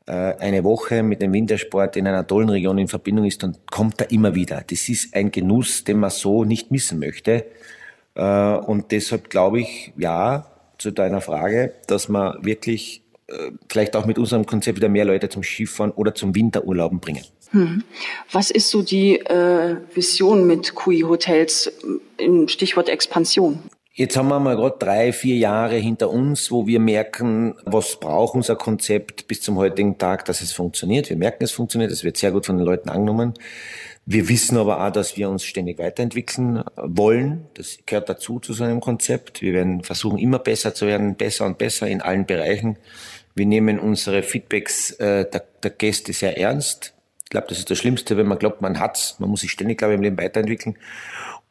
äh, 0.07 0.35
eine 0.39 0.63
Woche 0.63 1.03
mit 1.03 1.21
dem 1.21 1.31
Wintersport 1.31 1.95
in 1.95 2.07
einer 2.07 2.25
tollen 2.25 2.49
Region 2.49 2.77
in 2.77 2.87
Verbindung 2.87 3.25
ist, 3.25 3.43
dann 3.43 3.55
kommt 3.69 4.01
er 4.01 4.11
immer 4.11 4.33
wieder. 4.33 4.63
Das 4.67 4.89
ist 4.89 5.15
ein 5.15 5.31
Genuss, 5.31 5.83
den 5.83 5.99
man 5.99 6.09
so 6.09 6.43
nicht 6.43 6.71
missen 6.71 6.99
möchte. 6.99 7.45
Äh, 8.15 8.23
und 8.23 8.91
deshalb 8.91 9.29
glaube 9.29 9.61
ich, 9.61 9.93
ja, 9.97 10.47
zu 10.77 10.91
deiner 10.91 11.21
Frage, 11.21 11.73
dass 11.87 12.09
man 12.09 12.43
wirklich 12.43 13.03
äh, 13.27 13.51
vielleicht 13.69 13.95
auch 13.95 14.05
mit 14.05 14.17
unserem 14.17 14.45
Konzept 14.45 14.77
wieder 14.77 14.89
mehr 14.89 15.05
Leute 15.05 15.29
zum 15.29 15.43
Skifahren 15.43 15.91
oder 15.91 16.15
zum 16.15 16.35
Winterurlauben 16.35 16.99
bringen. 16.99 17.23
Hm. 17.51 17.83
Was 18.31 18.49
ist 18.49 18.69
so 18.69 18.81
die 18.81 19.19
äh, 19.19 19.75
Vision 19.93 20.47
mit 20.47 20.75
QI 20.75 21.01
Hotels 21.01 21.67
äh, 22.17 22.23
im 22.23 22.47
Stichwort 22.47 22.89
Expansion? 22.89 23.59
Jetzt 23.93 24.15
haben 24.15 24.29
wir 24.29 24.39
mal 24.39 24.55
gerade 24.55 24.77
drei, 24.79 25.11
vier 25.11 25.35
Jahre 25.35 25.75
hinter 25.75 26.09
uns, 26.09 26.49
wo 26.49 26.65
wir 26.65 26.79
merken, 26.79 27.55
was 27.65 27.99
braucht 27.99 28.35
unser 28.35 28.55
Konzept 28.55 29.27
bis 29.27 29.41
zum 29.41 29.57
heutigen 29.57 29.97
Tag, 29.97 30.23
dass 30.25 30.41
es 30.41 30.53
funktioniert. 30.53 31.09
Wir 31.09 31.17
merken, 31.17 31.43
es 31.43 31.51
funktioniert, 31.51 31.91
es 31.91 32.05
wird 32.05 32.15
sehr 32.15 32.31
gut 32.31 32.45
von 32.45 32.57
den 32.57 32.65
Leuten 32.65 32.87
angenommen. 32.87 33.33
Wir 34.05 34.27
wissen 34.29 34.57
aber 34.57 34.85
auch, 34.85 34.91
dass 34.91 35.15
wir 35.15 35.29
uns 35.29 35.43
ständig 35.43 35.77
weiterentwickeln 35.77 36.63
wollen. 36.75 37.47
Das 37.53 37.77
gehört 37.85 38.09
dazu 38.09 38.39
zu 38.39 38.53
so 38.53 38.63
einem 38.63 38.81
Konzept. 38.81 39.41
Wir 39.41 39.53
werden 39.53 39.83
versuchen, 39.83 40.17
immer 40.17 40.39
besser 40.39 40.73
zu 40.73 40.87
werden, 40.87 41.15
besser 41.15 41.45
und 41.45 41.57
besser 41.57 41.87
in 41.87 42.01
allen 42.01 42.25
Bereichen. 42.25 42.77
Wir 43.35 43.45
nehmen 43.45 43.79
unsere 43.79 44.23
Feedbacks 44.23 44.91
äh, 44.91 45.29
der, 45.29 45.43
der 45.63 45.71
Gäste 45.71 46.13
sehr 46.13 46.37
ernst. 46.37 46.93
Ich 47.23 47.29
glaube, 47.29 47.47
das 47.47 47.59
ist 47.59 47.69
das 47.69 47.77
Schlimmste, 47.77 48.17
wenn 48.17 48.27
man 48.27 48.39
glaubt, 48.39 48.61
man 48.61 48.79
hat's. 48.79 49.15
Man 49.19 49.29
muss 49.29 49.41
sich 49.41 49.51
ständig, 49.51 49.77
glaube 49.77 49.93
ich, 49.93 49.97
im 49.97 50.03
Leben 50.03 50.17
weiterentwickeln. 50.17 50.77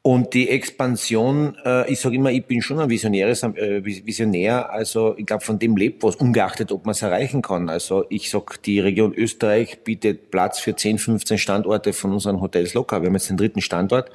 Und 0.03 0.33
die 0.33 0.49
Expansion, 0.49 1.59
äh, 1.63 1.91
ich 1.93 2.01
sage 2.01 2.17
immer, 2.17 2.31
ich 2.31 2.47
bin 2.47 2.63
schon 2.63 2.81
ein 2.81 2.89
Visionäres, 2.89 3.43
äh, 3.43 3.85
Visionär. 3.85 4.71
Also 4.71 5.15
ich 5.19 5.27
glaube, 5.27 5.45
von 5.45 5.59
dem 5.59 5.77
lebt 5.77 6.03
was, 6.03 6.17
ungeachtet, 6.17 6.73
ob 6.73 6.87
man 6.87 6.93
es 6.93 7.03
erreichen 7.03 7.43
kann. 7.43 7.69
Also 7.69 8.07
ich 8.09 8.31
sag, 8.31 8.63
die 8.63 8.81
Region 8.81 9.13
Österreich 9.13 9.85
bietet 9.85 10.31
Platz 10.31 10.59
für 10.59 10.75
10, 10.75 10.99
15 10.99 11.37
Standorte 11.37 11.93
von 11.93 12.13
unseren 12.13 12.41
Hotels 12.41 12.73
locker. 12.73 13.03
Wir 13.03 13.09
haben 13.09 13.15
jetzt 13.15 13.29
den 13.29 13.37
dritten 13.37 13.61
Standort. 13.61 14.11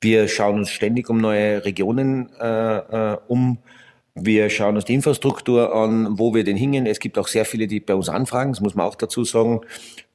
Wir 0.00 0.28
schauen 0.28 0.56
uns 0.56 0.70
ständig 0.70 1.10
um 1.10 1.18
neue 1.18 1.62
Regionen 1.64 2.30
äh, 2.40 2.76
äh, 3.12 3.18
um. 3.28 3.58
Wir 4.14 4.48
schauen 4.48 4.76
uns 4.76 4.86
die 4.86 4.94
Infrastruktur 4.94 5.74
an, 5.74 6.18
wo 6.18 6.34
wir 6.34 6.42
denn 6.42 6.56
hingehen. 6.56 6.86
Es 6.86 7.00
gibt 7.00 7.18
auch 7.18 7.28
sehr 7.28 7.44
viele, 7.44 7.66
die 7.66 7.80
bei 7.80 7.94
uns 7.94 8.08
anfragen, 8.08 8.52
das 8.52 8.62
muss 8.62 8.74
man 8.74 8.86
auch 8.86 8.94
dazu 8.94 9.24
sagen. 9.24 9.60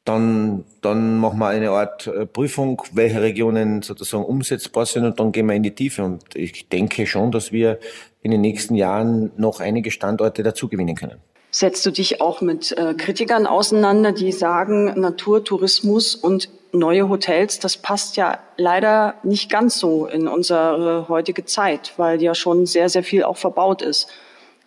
Dann, 0.03 0.65
dann 0.81 1.19
machen 1.19 1.37
wir 1.37 1.47
eine 1.47 1.69
Art 1.69 2.07
äh, 2.07 2.25
Prüfung, 2.25 2.81
welche 2.93 3.21
Regionen 3.21 3.83
sozusagen 3.83 4.25
umsetzbar 4.25 4.87
sind 4.87 5.05
und 5.05 5.19
dann 5.19 5.31
gehen 5.31 5.45
wir 5.45 5.53
in 5.53 5.61
die 5.61 5.75
Tiefe. 5.75 6.03
Und 6.03 6.35
ich 6.35 6.69
denke 6.69 7.05
schon, 7.05 7.31
dass 7.31 7.51
wir 7.51 7.79
in 8.23 8.31
den 8.31 8.41
nächsten 8.41 8.75
Jahren 8.75 9.31
noch 9.37 9.59
einige 9.59 9.91
Standorte 9.91 10.41
dazu 10.41 10.67
gewinnen 10.69 10.95
können. 10.95 11.19
Setzt 11.51 11.85
du 11.85 11.91
dich 11.91 12.21
auch 12.21 12.41
mit 12.41 12.71
äh, 12.71 12.93
Kritikern 12.93 13.45
auseinander, 13.45 14.11
die 14.11 14.31
sagen, 14.31 14.85
Naturtourismus 14.99 16.15
und 16.15 16.49
neue 16.71 17.09
Hotels, 17.09 17.59
das 17.59 17.77
passt 17.77 18.15
ja 18.15 18.39
leider 18.57 19.15
nicht 19.23 19.49
ganz 19.51 19.77
so 19.77 20.05
in 20.05 20.27
unsere 20.27 21.07
heutige 21.09 21.45
Zeit, 21.45 21.93
weil 21.97 22.21
ja 22.21 22.33
schon 22.35 22.65
sehr, 22.65 22.89
sehr 22.89 23.03
viel 23.03 23.23
auch 23.23 23.37
verbaut 23.37 23.81
ist. 23.81 24.07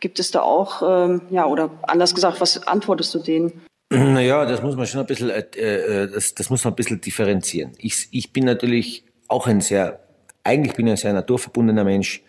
Gibt 0.00 0.19
es 0.19 0.31
da 0.31 0.43
auch, 0.43 0.83
ähm, 0.83 1.23
ja, 1.31 1.47
oder 1.47 1.71
anders 1.83 2.14
gesagt, 2.14 2.41
was 2.41 2.67
antwortest 2.67 3.14
du 3.14 3.19
denen? 3.21 3.62
Naja, 3.91 4.45
das 4.47 4.62
muss 4.62 4.76
man 4.76 4.87
schon 4.87 5.00
ein 5.00 5.07
bisschen, 5.07 5.31
äh, 5.31 5.41
äh, 5.41 6.11
das, 6.11 6.35
das 6.35 6.50
muss 6.50 6.64
man 6.64 6.73
ein 6.73 6.76
bisschen 6.76 7.00
differenzieren. 7.00 7.73
Ich, 7.79 8.09
ich 8.11 8.33
bin 8.33 8.45
natürlich 8.45 9.05
auch 9.29 9.47
ein 9.47 9.61
sehr, 9.61 10.00
eigentlich 10.43 10.75
bin 10.75 10.87
ich 10.87 10.93
ein 10.93 10.97
sehr 10.97 11.12
naturverbundener 11.12 11.85
Mensch. 11.85 12.23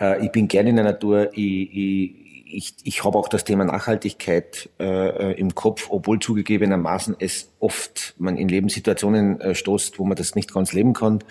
Äh, 0.00 0.24
ich 0.24 0.32
bin 0.32 0.48
gerne 0.48 0.70
in 0.70 0.76
der 0.76 0.84
Natur. 0.84 1.30
Ich, 1.32 1.72
ich, 1.72 2.14
ich, 2.50 2.74
ich 2.82 3.04
habe 3.04 3.18
auch 3.18 3.28
das 3.28 3.44
Thema 3.44 3.64
Nachhaltigkeit 3.64 4.70
äh, 4.80 5.38
im 5.38 5.54
Kopf, 5.54 5.88
obwohl 5.90 6.18
zugegebenermaßen 6.18 7.16
es 7.18 7.52
oft 7.60 8.14
man 8.18 8.36
in 8.36 8.48
Lebenssituationen 8.48 9.40
äh, 9.40 9.54
stoßt, 9.54 9.98
wo 9.98 10.04
man 10.04 10.16
das 10.16 10.34
nicht 10.34 10.52
ganz 10.52 10.72
leben 10.72 10.94
kann. 10.94 11.22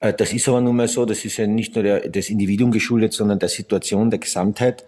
Äh, 0.00 0.14
das 0.14 0.32
ist 0.32 0.48
aber 0.48 0.60
nun 0.60 0.76
mal 0.76 0.88
so, 0.88 1.04
das 1.04 1.24
ist 1.24 1.36
ja 1.36 1.46
nicht 1.46 1.74
nur 1.74 1.84
der, 1.84 2.08
das 2.08 2.30
Individuum 2.30 2.70
geschuldet, 2.70 3.12
sondern 3.12 3.38
der 3.38 3.48
Situation, 3.48 4.10
der 4.10 4.20
Gesamtheit. 4.20 4.84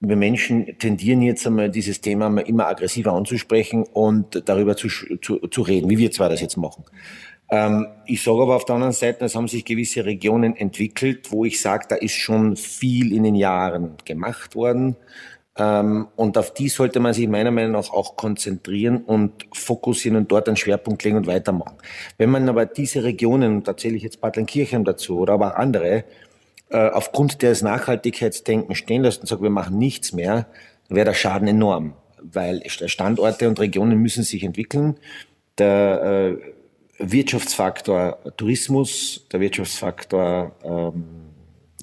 Wir 0.00 0.16
Menschen 0.16 0.78
tendieren 0.78 1.22
jetzt 1.22 1.46
einmal 1.46 1.70
dieses 1.70 2.00
Thema 2.00 2.26
immer 2.40 2.66
aggressiver 2.66 3.12
anzusprechen 3.12 3.84
und 3.92 4.42
darüber 4.48 4.76
zu, 4.76 4.88
zu, 4.88 5.38
zu 5.38 5.62
reden, 5.62 5.90
wie 5.90 5.98
wir 5.98 6.10
zwar 6.10 6.28
das 6.28 6.40
jetzt 6.40 6.56
machen. 6.56 6.84
Ähm, 7.50 7.86
ich 8.06 8.22
sage 8.22 8.42
aber 8.42 8.56
auf 8.56 8.64
der 8.64 8.76
anderen 8.76 8.92
Seite, 8.92 9.24
es 9.24 9.34
haben 9.34 9.48
sich 9.48 9.64
gewisse 9.64 10.04
Regionen 10.04 10.56
entwickelt, 10.56 11.30
wo 11.30 11.44
ich 11.44 11.60
sage, 11.60 11.86
da 11.88 11.96
ist 11.96 12.14
schon 12.14 12.56
viel 12.56 13.12
in 13.12 13.22
den 13.22 13.34
Jahren 13.34 13.96
gemacht 14.04 14.54
worden. 14.54 14.96
Ähm, 15.56 16.08
und 16.16 16.36
auf 16.36 16.52
die 16.52 16.68
sollte 16.68 16.98
man 16.98 17.14
sich 17.14 17.28
meiner 17.28 17.50
Meinung 17.50 17.72
nach 17.72 17.90
auch 17.90 18.16
konzentrieren 18.16 18.98
und 19.04 19.46
fokussieren 19.52 20.16
und 20.16 20.32
dort 20.32 20.48
einen 20.48 20.56
Schwerpunkt 20.56 21.04
legen 21.04 21.16
und 21.16 21.26
weitermachen. 21.26 21.76
Wenn 22.18 22.30
man 22.30 22.48
aber 22.48 22.66
diese 22.66 23.04
Regionen, 23.04 23.56
und 23.56 23.68
da 23.68 23.76
zähle 23.76 23.96
ich 23.96 24.02
jetzt 24.02 24.20
Bad 24.20 24.36
Lenkirchen 24.36 24.84
dazu, 24.84 25.18
oder 25.18 25.34
aber 25.34 25.56
andere, 25.58 26.04
äh, 26.74 26.90
aufgrund 26.90 27.42
des 27.42 27.62
Nachhaltigkeitsdenkens 27.62 28.78
stehen 28.78 29.02
lässt 29.02 29.20
und 29.20 29.28
sagt, 29.28 29.42
wir 29.42 29.50
machen 29.50 29.78
nichts 29.78 30.12
mehr, 30.12 30.48
wäre 30.88 31.04
der 31.04 31.14
Schaden 31.14 31.46
enorm. 31.46 31.94
Weil 32.20 32.62
Standorte 32.68 33.46
und 33.46 33.60
Regionen 33.60 33.98
müssen 33.98 34.24
sich 34.24 34.42
entwickeln. 34.42 34.96
Der 35.56 36.36
äh, 36.40 37.12
Wirtschaftsfaktor 37.12 38.18
Tourismus, 38.36 39.24
der 39.30 39.38
Wirtschaftsfaktor 39.38 40.56
ähm, 40.64 41.04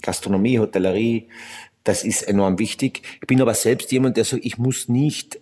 Gastronomie, 0.01 0.59
Hotellerie, 0.59 1.29
das 1.85 2.03
ist 2.03 2.23
enorm 2.23 2.59
wichtig. 2.59 3.01
Ich 3.21 3.27
bin 3.27 3.41
aber 3.41 3.53
selbst 3.53 3.93
jemand, 3.93 4.17
der 4.17 4.25
sagt, 4.25 4.43
ich 4.43 4.57
muss 4.57 4.89
nicht 4.89 5.39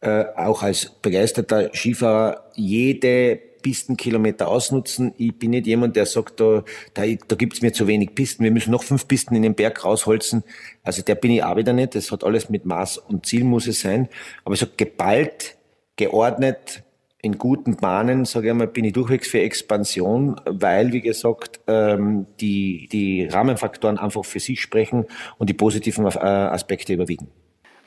äh, 0.00 0.24
auch 0.34 0.62
als 0.62 0.86
begeisterter 1.02 1.74
Skifahrer 1.74 2.50
jede 2.54 3.40
Pistenkilometer 3.62 4.48
ausnutzen. 4.48 5.14
Ich 5.18 5.38
bin 5.38 5.50
nicht 5.50 5.66
jemand, 5.66 5.96
der 5.96 6.06
sagt, 6.06 6.40
da, 6.40 6.64
da, 6.94 7.02
da 7.06 7.36
gibt's 7.36 7.62
mir 7.62 7.72
zu 7.72 7.86
wenig 7.86 8.14
Pisten, 8.14 8.44
wir 8.44 8.50
müssen 8.50 8.70
noch 8.70 8.82
fünf 8.82 9.08
Pisten 9.08 9.34
in 9.34 9.42
den 9.42 9.54
Berg 9.54 9.84
rausholzen. 9.84 10.44
Also 10.82 11.02
der 11.02 11.14
bin 11.14 11.30
ich 11.30 11.42
auch 11.42 11.56
wieder 11.56 11.72
nicht. 11.72 11.94
Das 11.94 12.12
hat 12.12 12.24
alles 12.24 12.50
mit 12.50 12.64
Maß 12.64 12.98
und 12.98 13.26
Ziel 13.26 13.44
muss 13.44 13.66
es 13.66 13.80
sein. 13.80 14.08
Aber 14.44 14.54
ich 14.54 14.60
sage, 14.60 14.72
geballt, 14.76 15.56
geordnet, 15.96 16.82
in 17.20 17.36
guten 17.36 17.76
Bahnen, 17.76 18.24
sage 18.24 18.46
ich 18.46 18.50
einmal, 18.52 18.68
bin 18.68 18.84
ich 18.84 18.92
durchwegs 18.92 19.28
für 19.28 19.40
Expansion, 19.40 20.40
weil, 20.44 20.92
wie 20.92 21.00
gesagt, 21.00 21.60
ähm, 21.66 22.26
die, 22.40 22.88
die 22.92 23.26
Rahmenfaktoren 23.26 23.98
einfach 23.98 24.24
für 24.24 24.38
sich 24.38 24.60
sprechen 24.62 25.04
und 25.36 25.50
die 25.50 25.54
positiven 25.54 26.06
äh, 26.06 26.18
Aspekte 26.18 26.92
überwiegen. 26.92 27.28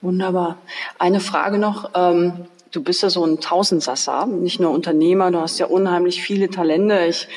Wunderbar. 0.01 0.57
Eine 0.99 1.19
Frage 1.19 1.59
noch. 1.59 1.91
Ähm, 1.95 2.45
du 2.71 2.81
bist 2.81 3.03
ja 3.03 3.09
so 3.09 3.25
ein 3.25 3.39
Tausendsasser, 3.39 4.25
nicht 4.25 4.59
nur 4.59 4.71
Unternehmer, 4.71 5.31
du 5.31 5.39
hast 5.39 5.59
ja 5.59 5.65
unheimlich 5.67 6.21
viele 6.21 6.49
Talente. 6.49 7.05
Ich 7.07 7.27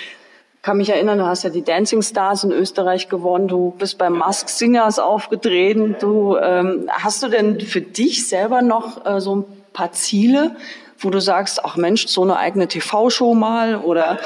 kann 0.63 0.79
mich 0.79 0.89
erinnern, 0.89 1.19
du 1.19 1.27
hast 1.27 1.45
ja 1.45 1.51
die 1.51 1.63
Dancing 1.63 2.03
Stars 2.03 2.45
in 2.45 2.53
Österreich 2.53 3.09
gewonnen, 3.09 3.49
du 3.49 3.75
bist 3.79 3.99
bei 3.99 4.09
Mask 4.09 4.49
Singers 4.49 4.99
aufgetreten. 4.99 5.97
Du, 6.01 6.37
ähm, 6.37 6.89
hast 6.89 7.23
du 7.23 7.29
denn 7.29 7.61
für 7.61 7.83
dich 7.83 8.27
selber 8.27 8.63
noch 8.63 9.05
äh, 9.05 9.21
so 9.21 9.37
ein 9.37 9.45
paar 9.73 9.93
Ziele, 9.93 10.57
wo 10.99 11.11
du 11.11 11.21
sagst, 11.21 11.65
ach 11.65 11.77
Mensch, 11.77 12.07
so 12.07 12.23
eine 12.23 12.37
eigene 12.37 12.69
TV-Show 12.69 13.35
mal 13.35 13.77
oder 13.77 14.19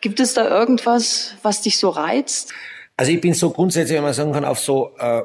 gibt 0.00 0.18
es 0.18 0.34
da 0.34 0.48
irgendwas, 0.48 1.34
was 1.42 1.60
dich 1.62 1.78
so 1.78 1.90
reizt? 1.90 2.52
Also 2.96 3.12
ich 3.12 3.20
bin 3.20 3.34
so 3.34 3.50
grundsätzlich, 3.50 3.96
wenn 3.96 4.04
man 4.04 4.14
sagen 4.14 4.32
kann, 4.32 4.44
auf 4.44 4.58
so 4.58 4.92
äh, 4.98 5.22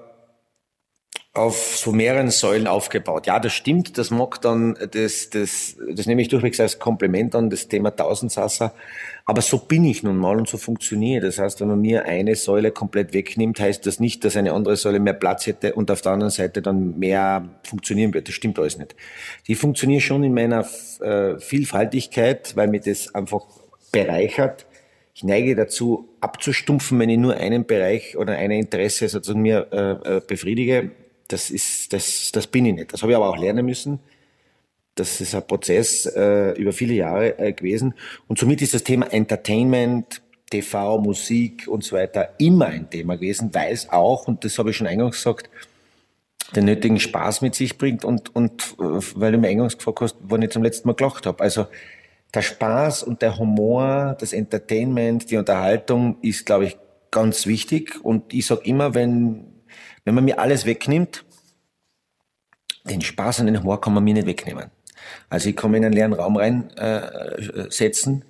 auf 1.38 1.78
so 1.78 1.92
mehreren 1.92 2.32
Säulen 2.32 2.68
aufgebaut. 2.68 3.28
Ja, 3.28 3.40
das 3.40 3.54
stimmt, 3.54 3.98
das 3.98 4.10
mag 4.10 4.42
dann, 4.42 4.76
das, 4.92 5.30
das, 5.30 5.78
das 5.94 6.06
nehme 6.08 6.22
ich 6.22 6.28
durchwegs 6.28 6.60
als 6.60 6.80
Kompliment 6.80 7.36
an, 7.36 7.50
das 7.50 7.68
Thema 7.68 7.96
Tausendsasser. 7.96 8.74
Aber 9.26 9.42
so 9.42 9.60
bin 9.60 9.86
ich 9.86 10.04
nun 10.04 10.18
mal 10.18 10.38
und 10.38 10.48
so 10.48 10.58
funktioniert. 10.58 11.24
Das 11.24 11.38
heißt, 11.38 11.62
wenn 11.62 11.68
man 11.68 11.82
mir 11.82 12.06
eine 12.06 12.36
Säule 12.36 12.72
komplett 12.72 13.14
wegnimmt, 13.14 13.60
heißt 13.60 13.86
das 13.86 14.00
nicht, 14.00 14.24
dass 14.26 14.36
eine 14.36 14.54
andere 14.54 14.78
Säule 14.78 15.00
mehr 15.00 15.14
Platz 15.14 15.46
hätte 15.48 15.76
und 15.76 15.92
auf 15.92 16.02
der 16.02 16.14
anderen 16.14 16.32
Seite 16.32 16.62
dann 16.62 16.98
mehr 16.98 17.48
funktionieren 17.64 18.14
wird. 18.14 18.28
Das 18.28 18.36
stimmt 18.36 18.58
alles 18.58 18.78
nicht. 18.78 18.96
Die 19.48 19.56
funktionieren 19.56 20.02
schon 20.02 20.24
in 20.24 20.34
meiner 20.34 20.66
äh, 21.02 21.40
Vielfaltigkeit, 21.40 22.56
weil 22.56 22.68
mir 22.68 22.80
das 22.80 23.14
einfach 23.14 23.46
bereichert. 23.92 24.66
Ich 25.14 25.24
neige 25.24 25.56
dazu, 25.56 26.10
abzustumpfen, 26.22 26.98
wenn 27.00 27.10
ich 27.10 27.18
nur 27.18 27.36
einen 27.36 27.66
Bereich 27.66 28.18
oder 28.18 28.34
ein 28.34 28.52
Interesse 28.52 29.10
sozusagen 29.10 29.42
mir 29.42 29.68
äh, 29.72 30.18
äh 30.18 30.22
befriedige 30.26 30.92
das 31.28 31.50
ist, 31.50 31.94
das, 31.94 32.32
das 32.32 32.48
bin 32.48 32.66
ich 32.66 32.74
nicht. 32.74 32.94
Das 32.94 33.02
habe 33.02 33.12
ich 33.12 33.16
aber 33.16 33.30
auch 33.30 33.38
lernen 33.38 33.66
müssen. 33.66 34.00
Das 34.96 35.22
ist 35.22 35.36
ein 35.36 35.46
Prozess 35.46 36.06
äh, 36.08 36.52
über 36.54 36.74
viele 36.74 36.96
Jahre 36.96 37.38
äh, 37.38 37.54
gewesen. 37.54 37.94
Und 38.28 38.40
somit 38.40 38.62
ist 38.62 38.74
das 38.74 38.84
Thema 38.84 39.12
Entertainment, 39.12 40.22
TV, 40.50 40.98
Musik 41.00 41.68
und 41.68 41.84
so 41.84 41.96
weiter 41.96 42.34
immer 42.40 42.68
ein 42.68 42.90
Thema 42.90 43.16
gewesen, 43.16 43.54
weil 43.54 43.74
es 43.74 43.90
auch, 43.90 44.28
und 44.28 44.44
das 44.46 44.58
habe 44.58 44.72
ich 44.72 44.78
schon 44.78 44.88
eingangs 44.88 45.18
gesagt, 45.18 45.50
den 46.56 46.66
nötigen 46.66 47.00
Spaß 47.00 47.42
mit 47.42 47.56
sich 47.56 47.78
bringt 47.78 48.06
und, 48.06 48.34
und 48.36 48.76
äh, 48.80 49.02
weil 49.16 49.34
du 49.34 49.38
mir 49.38 49.50
eingangs 49.50 49.78
gefragt 49.78 50.02
hast, 50.02 50.16
wann 50.22 50.42
ich 50.42 50.52
zum 50.52 50.64
letzten 50.64 50.88
Mal 50.88 50.96
gelacht 50.96 51.26
habe. 51.26 51.44
Also 51.44 51.68
der 52.34 52.42
Spaß 52.42 53.04
und 53.04 53.22
der 53.22 53.38
Humor, 53.38 54.16
das 54.20 54.34
Entertainment, 54.34 55.30
die 55.30 55.38
Unterhaltung 55.38 56.18
ist, 56.22 56.46
glaube 56.46 56.66
ich, 56.66 56.78
ganz 57.12 57.46
wichtig. 57.46 58.04
Und 58.04 58.34
ich 58.34 58.46
sage 58.46 58.62
immer, 58.64 58.94
wenn 58.94 59.57
wenn 60.08 60.16
man 60.16 60.24
mir 60.24 60.40
alles 60.40 60.66
wegnimmt, 60.66 61.26
den 62.86 63.02
Spaß 63.02 63.42
an 63.42 63.48
den 63.48 63.60
Humor 63.60 63.82
kann 63.82 63.94
man 63.94 64.06
mir 64.06 64.14
nicht 64.14 64.26
wegnehmen. 64.26 64.72
Also 65.30 65.50
ich 65.50 65.56
kann 65.58 65.72
mich 65.72 65.80
in 65.80 65.86
einen 65.86 65.94
leeren 65.94 66.14
Raum 66.14 66.38
reinsetzen, 66.38 68.24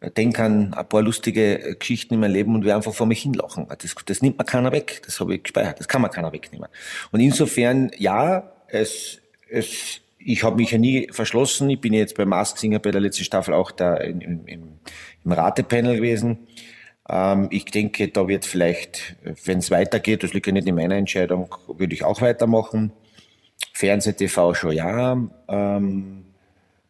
äh, 0.00 0.10
denke 0.10 0.42
an 0.42 0.72
ein 0.72 0.88
paar 0.88 1.02
lustige 1.02 1.76
Geschichten 1.78 2.14
in 2.14 2.20
meinem 2.20 2.32
Leben 2.32 2.54
und 2.54 2.64
wir 2.64 2.74
einfach 2.74 2.94
vor 2.94 3.06
mich 3.06 3.20
hinlachen. 3.20 3.66
Das, 3.68 3.94
das 4.06 4.22
nimmt 4.22 4.38
man 4.38 4.46
keiner 4.46 4.72
weg. 4.72 5.02
Das 5.04 5.20
habe 5.20 5.34
ich 5.34 5.42
gespeichert. 5.42 5.78
Das 5.78 5.86
kann 5.86 6.00
man 6.00 6.10
keiner 6.10 6.32
wegnehmen. 6.32 6.68
Und 7.12 7.20
insofern, 7.20 7.90
ja, 7.98 8.50
es, 8.68 9.20
es, 9.50 10.00
ich 10.18 10.42
habe 10.42 10.56
mich 10.56 10.70
ja 10.70 10.78
nie 10.78 11.08
verschlossen. 11.12 11.68
Ich 11.68 11.82
bin 11.82 11.92
jetzt 11.92 12.16
bei 12.16 12.24
Mask 12.24 12.56
Singer 12.56 12.78
bei 12.78 12.90
der 12.90 13.02
letzten 13.02 13.24
Staffel 13.24 13.52
auch 13.52 13.70
da 13.70 13.96
im, 13.96 14.22
im, 14.22 14.78
im 15.24 15.32
Ratepanel 15.32 15.96
gewesen. 15.96 16.38
Ähm, 17.08 17.48
ich 17.50 17.64
denke, 17.66 18.08
da 18.08 18.28
wird 18.28 18.44
vielleicht, 18.44 19.16
wenn 19.44 19.58
es 19.58 19.70
weitergeht, 19.70 20.22
das 20.22 20.34
liegt 20.34 20.46
ja 20.46 20.52
nicht 20.52 20.66
in 20.66 20.74
meiner 20.74 20.96
Entscheidung, 20.96 21.54
würde 21.66 21.94
ich 21.94 22.04
auch 22.04 22.20
weitermachen. 22.20 22.92
Fernseh, 23.72 24.12
TV 24.12 24.54
schon 24.54 24.72
ja. 24.72 25.16
Ähm, 25.48 26.24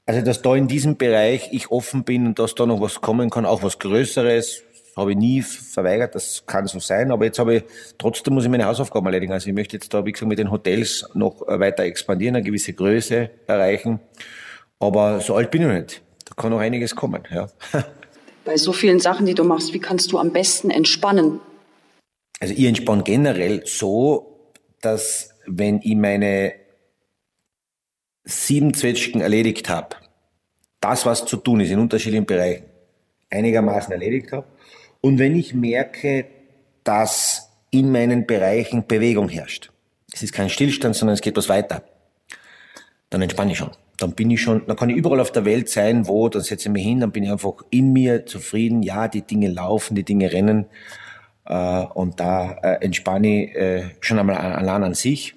also, 0.06 0.22
dass 0.22 0.42
da 0.42 0.56
in 0.56 0.68
diesem 0.68 0.96
Bereich 0.96 1.50
ich 1.52 1.70
offen 1.70 2.04
bin 2.04 2.28
und 2.28 2.38
dass 2.38 2.54
da 2.54 2.66
noch 2.66 2.80
was 2.80 3.00
kommen 3.00 3.30
kann, 3.30 3.44
auch 3.44 3.62
was 3.62 3.78
Größeres, 3.78 4.62
habe 4.96 5.12
ich 5.12 5.16
nie 5.16 5.42
verweigert, 5.42 6.14
das 6.14 6.44
kann 6.46 6.66
so 6.66 6.80
sein, 6.80 7.12
aber 7.12 7.24
jetzt 7.24 7.38
habe 7.38 7.56
ich, 7.56 7.64
trotzdem 7.98 8.34
muss 8.34 8.44
ich 8.44 8.50
meine 8.50 8.64
Hausaufgaben 8.64 9.06
erledigen. 9.06 9.32
Also 9.32 9.48
ich 9.48 9.54
möchte 9.54 9.76
jetzt 9.76 9.94
da, 9.94 10.04
wie 10.04 10.12
gesagt, 10.12 10.28
mit 10.28 10.38
den 10.38 10.50
Hotels 10.50 11.08
noch 11.14 11.40
weiter 11.46 11.84
expandieren, 11.84 12.36
eine 12.36 12.44
gewisse 12.44 12.72
Größe 12.72 13.30
erreichen. 13.46 14.00
Aber 14.80 15.20
so 15.20 15.36
alt 15.36 15.50
bin 15.50 15.62
ich 15.62 15.68
nicht. 15.68 16.02
Da 16.24 16.34
kann 16.34 16.50
noch 16.50 16.58
einiges 16.58 16.96
kommen, 16.96 17.22
ja. 17.30 17.48
bei 18.48 18.56
so 18.56 18.72
vielen 18.72 18.98
Sachen, 18.98 19.26
die 19.26 19.34
du 19.34 19.44
machst, 19.44 19.74
wie 19.74 19.78
kannst 19.78 20.10
du 20.10 20.18
am 20.18 20.32
besten 20.32 20.70
entspannen? 20.70 21.38
Also 22.40 22.54
ich 22.54 22.64
entspanne 22.64 23.02
generell 23.02 23.62
so, 23.66 24.54
dass 24.80 25.34
wenn 25.46 25.80
ich 25.82 25.94
meine 25.94 26.54
sieben 28.24 28.72
Zwetschgen 28.72 29.20
erledigt 29.20 29.68
habe, 29.68 29.96
das, 30.80 31.04
was 31.04 31.26
zu 31.26 31.36
tun 31.36 31.60
ist 31.60 31.70
in 31.70 31.78
unterschiedlichen 31.78 32.24
Bereichen, 32.24 32.64
einigermaßen 33.28 33.92
erledigt 33.92 34.32
habe. 34.32 34.46
Und 35.02 35.18
wenn 35.18 35.36
ich 35.36 35.52
merke, 35.52 36.24
dass 36.84 37.50
in 37.70 37.92
meinen 37.92 38.26
Bereichen 38.26 38.86
Bewegung 38.86 39.28
herrscht, 39.28 39.70
es 40.10 40.22
ist 40.22 40.32
kein 40.32 40.48
Stillstand, 40.48 40.96
sondern 40.96 41.14
es 41.14 41.20
geht 41.20 41.36
was 41.36 41.50
weiter, 41.50 41.82
dann 43.10 43.20
entspanne 43.20 43.52
ich 43.52 43.58
schon 43.58 43.72
dann 43.98 44.12
bin 44.12 44.30
ich 44.30 44.40
schon, 44.40 44.64
dann 44.66 44.76
kann 44.76 44.90
ich 44.90 44.96
überall 44.96 45.20
auf 45.20 45.32
der 45.32 45.44
Welt 45.44 45.68
sein, 45.68 46.06
wo, 46.06 46.28
dann 46.28 46.42
setze 46.42 46.68
ich 46.68 46.72
mich 46.72 46.84
hin, 46.84 47.00
dann 47.00 47.10
bin 47.10 47.24
ich 47.24 47.30
einfach 47.30 47.54
in 47.70 47.92
mir 47.92 48.26
zufrieden, 48.26 48.82
ja, 48.82 49.08
die 49.08 49.22
Dinge 49.22 49.48
laufen, 49.48 49.96
die 49.96 50.04
Dinge 50.04 50.32
rennen 50.32 50.66
äh, 51.44 51.84
und 51.94 52.20
da 52.20 52.52
äh, 52.62 52.84
entspanne 52.84 53.44
ich 53.44 53.56
äh, 53.56 53.90
schon 54.00 54.18
einmal 54.18 54.36
allein 54.36 54.84
an 54.84 54.94
sich. 54.94 55.34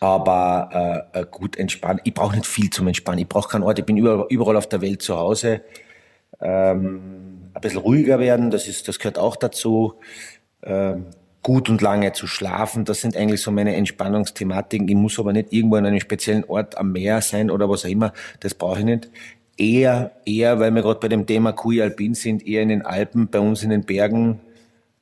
Aber 0.00 1.08
äh, 1.12 1.20
äh, 1.20 1.26
gut 1.28 1.56
entspannen. 1.56 2.00
Ich 2.04 2.14
brauche 2.14 2.36
nicht 2.36 2.46
viel 2.46 2.70
zum 2.70 2.86
Entspannen. 2.86 3.18
Ich 3.18 3.28
brauche 3.28 3.48
keinen 3.48 3.64
Ort. 3.64 3.80
Ich 3.80 3.84
bin 3.84 3.96
überall, 3.96 4.26
überall 4.28 4.56
auf 4.56 4.68
der 4.68 4.80
Welt 4.80 5.02
zu 5.02 5.16
Hause. 5.16 5.62
Ähm, 6.40 7.50
ein 7.52 7.60
bisschen 7.60 7.80
ruhiger 7.80 8.20
werden, 8.20 8.52
das, 8.52 8.68
ist, 8.68 8.86
das 8.86 9.00
gehört 9.00 9.18
auch 9.18 9.34
dazu. 9.34 9.94
Ähm, 10.62 11.06
gut 11.48 11.70
und 11.70 11.80
lange 11.80 12.12
zu 12.12 12.26
schlafen. 12.26 12.84
Das 12.84 13.00
sind 13.00 13.16
eigentlich 13.16 13.40
so 13.40 13.50
meine 13.50 13.74
Entspannungsthematiken. 13.74 14.86
Ich 14.86 14.94
muss 14.94 15.18
aber 15.18 15.32
nicht 15.32 15.50
irgendwo 15.50 15.76
an 15.76 15.86
einem 15.86 15.98
speziellen 15.98 16.44
Ort 16.44 16.76
am 16.76 16.92
Meer 16.92 17.22
sein 17.22 17.50
oder 17.50 17.70
was 17.70 17.86
auch 17.86 17.88
immer. 17.88 18.12
Das 18.40 18.52
brauche 18.52 18.80
ich 18.80 18.84
nicht. 18.84 19.08
Eher, 19.56 20.12
eher, 20.26 20.60
weil 20.60 20.70
wir 20.72 20.82
gerade 20.82 21.00
bei 21.00 21.08
dem 21.08 21.24
Thema 21.24 21.52
Kui 21.52 21.80
Alpin 21.80 22.12
sind, 22.12 22.46
eher 22.46 22.60
in 22.60 22.68
den 22.68 22.82
Alpen, 22.82 23.28
bei 23.28 23.40
uns 23.40 23.62
in 23.62 23.70
den 23.70 23.84
Bergen. 23.84 24.40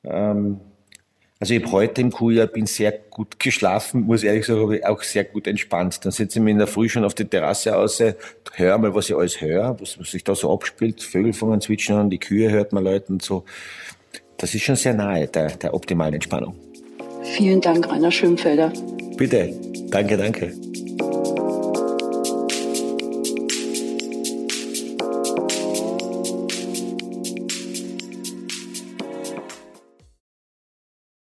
Ähm, 0.05 0.61
also 1.37 1.53
ich 1.53 1.61
habe 1.61 1.71
heute 1.73 1.99
im 1.99 2.11
Kui 2.13 2.39
Alpin 2.39 2.65
sehr 2.65 2.93
gut 2.93 3.37
geschlafen, 3.41 4.03
muss 4.03 4.23
ehrlich 4.23 4.45
sagen, 4.45 4.61
habe 4.61 4.77
ich 4.77 4.85
auch 4.85 5.03
sehr 5.03 5.25
gut 5.25 5.47
entspannt. 5.47 6.05
Dann 6.05 6.13
setze 6.13 6.39
ich 6.39 6.43
mich 6.43 6.53
in 6.53 6.59
der 6.59 6.67
Früh 6.67 6.87
schon 6.87 7.03
auf 7.03 7.13
die 7.13 7.25
Terrasse 7.25 7.75
aus, 7.75 8.01
höre 8.53 8.77
mal, 8.77 8.95
was 8.95 9.09
ich 9.09 9.17
alles 9.17 9.41
höre, 9.41 9.77
was, 9.81 9.99
was 9.99 10.11
sich 10.11 10.23
da 10.23 10.33
so 10.33 10.53
abspielt. 10.53 11.03
Vögel 11.03 11.33
fangen 11.33 11.59
zwitschern 11.59 12.09
die 12.09 12.19
Kühe 12.19 12.49
hört 12.49 12.71
man 12.71 12.85
Leuten 12.85 13.19
so 13.19 13.43
das 14.37 14.53
ist 14.55 14.63
schon 14.63 14.75
sehr 14.75 14.93
nahe 14.93 15.27
der, 15.27 15.49
der 15.49 15.73
optimalen 15.73 16.13
Entspannung. 16.15 16.55
Vielen 17.23 17.61
Dank, 17.61 17.89
Rainer 17.89 18.11
Schönfelder. 18.11 18.71
Bitte. 19.17 19.53
Danke, 19.89 20.17
danke. 20.17 20.53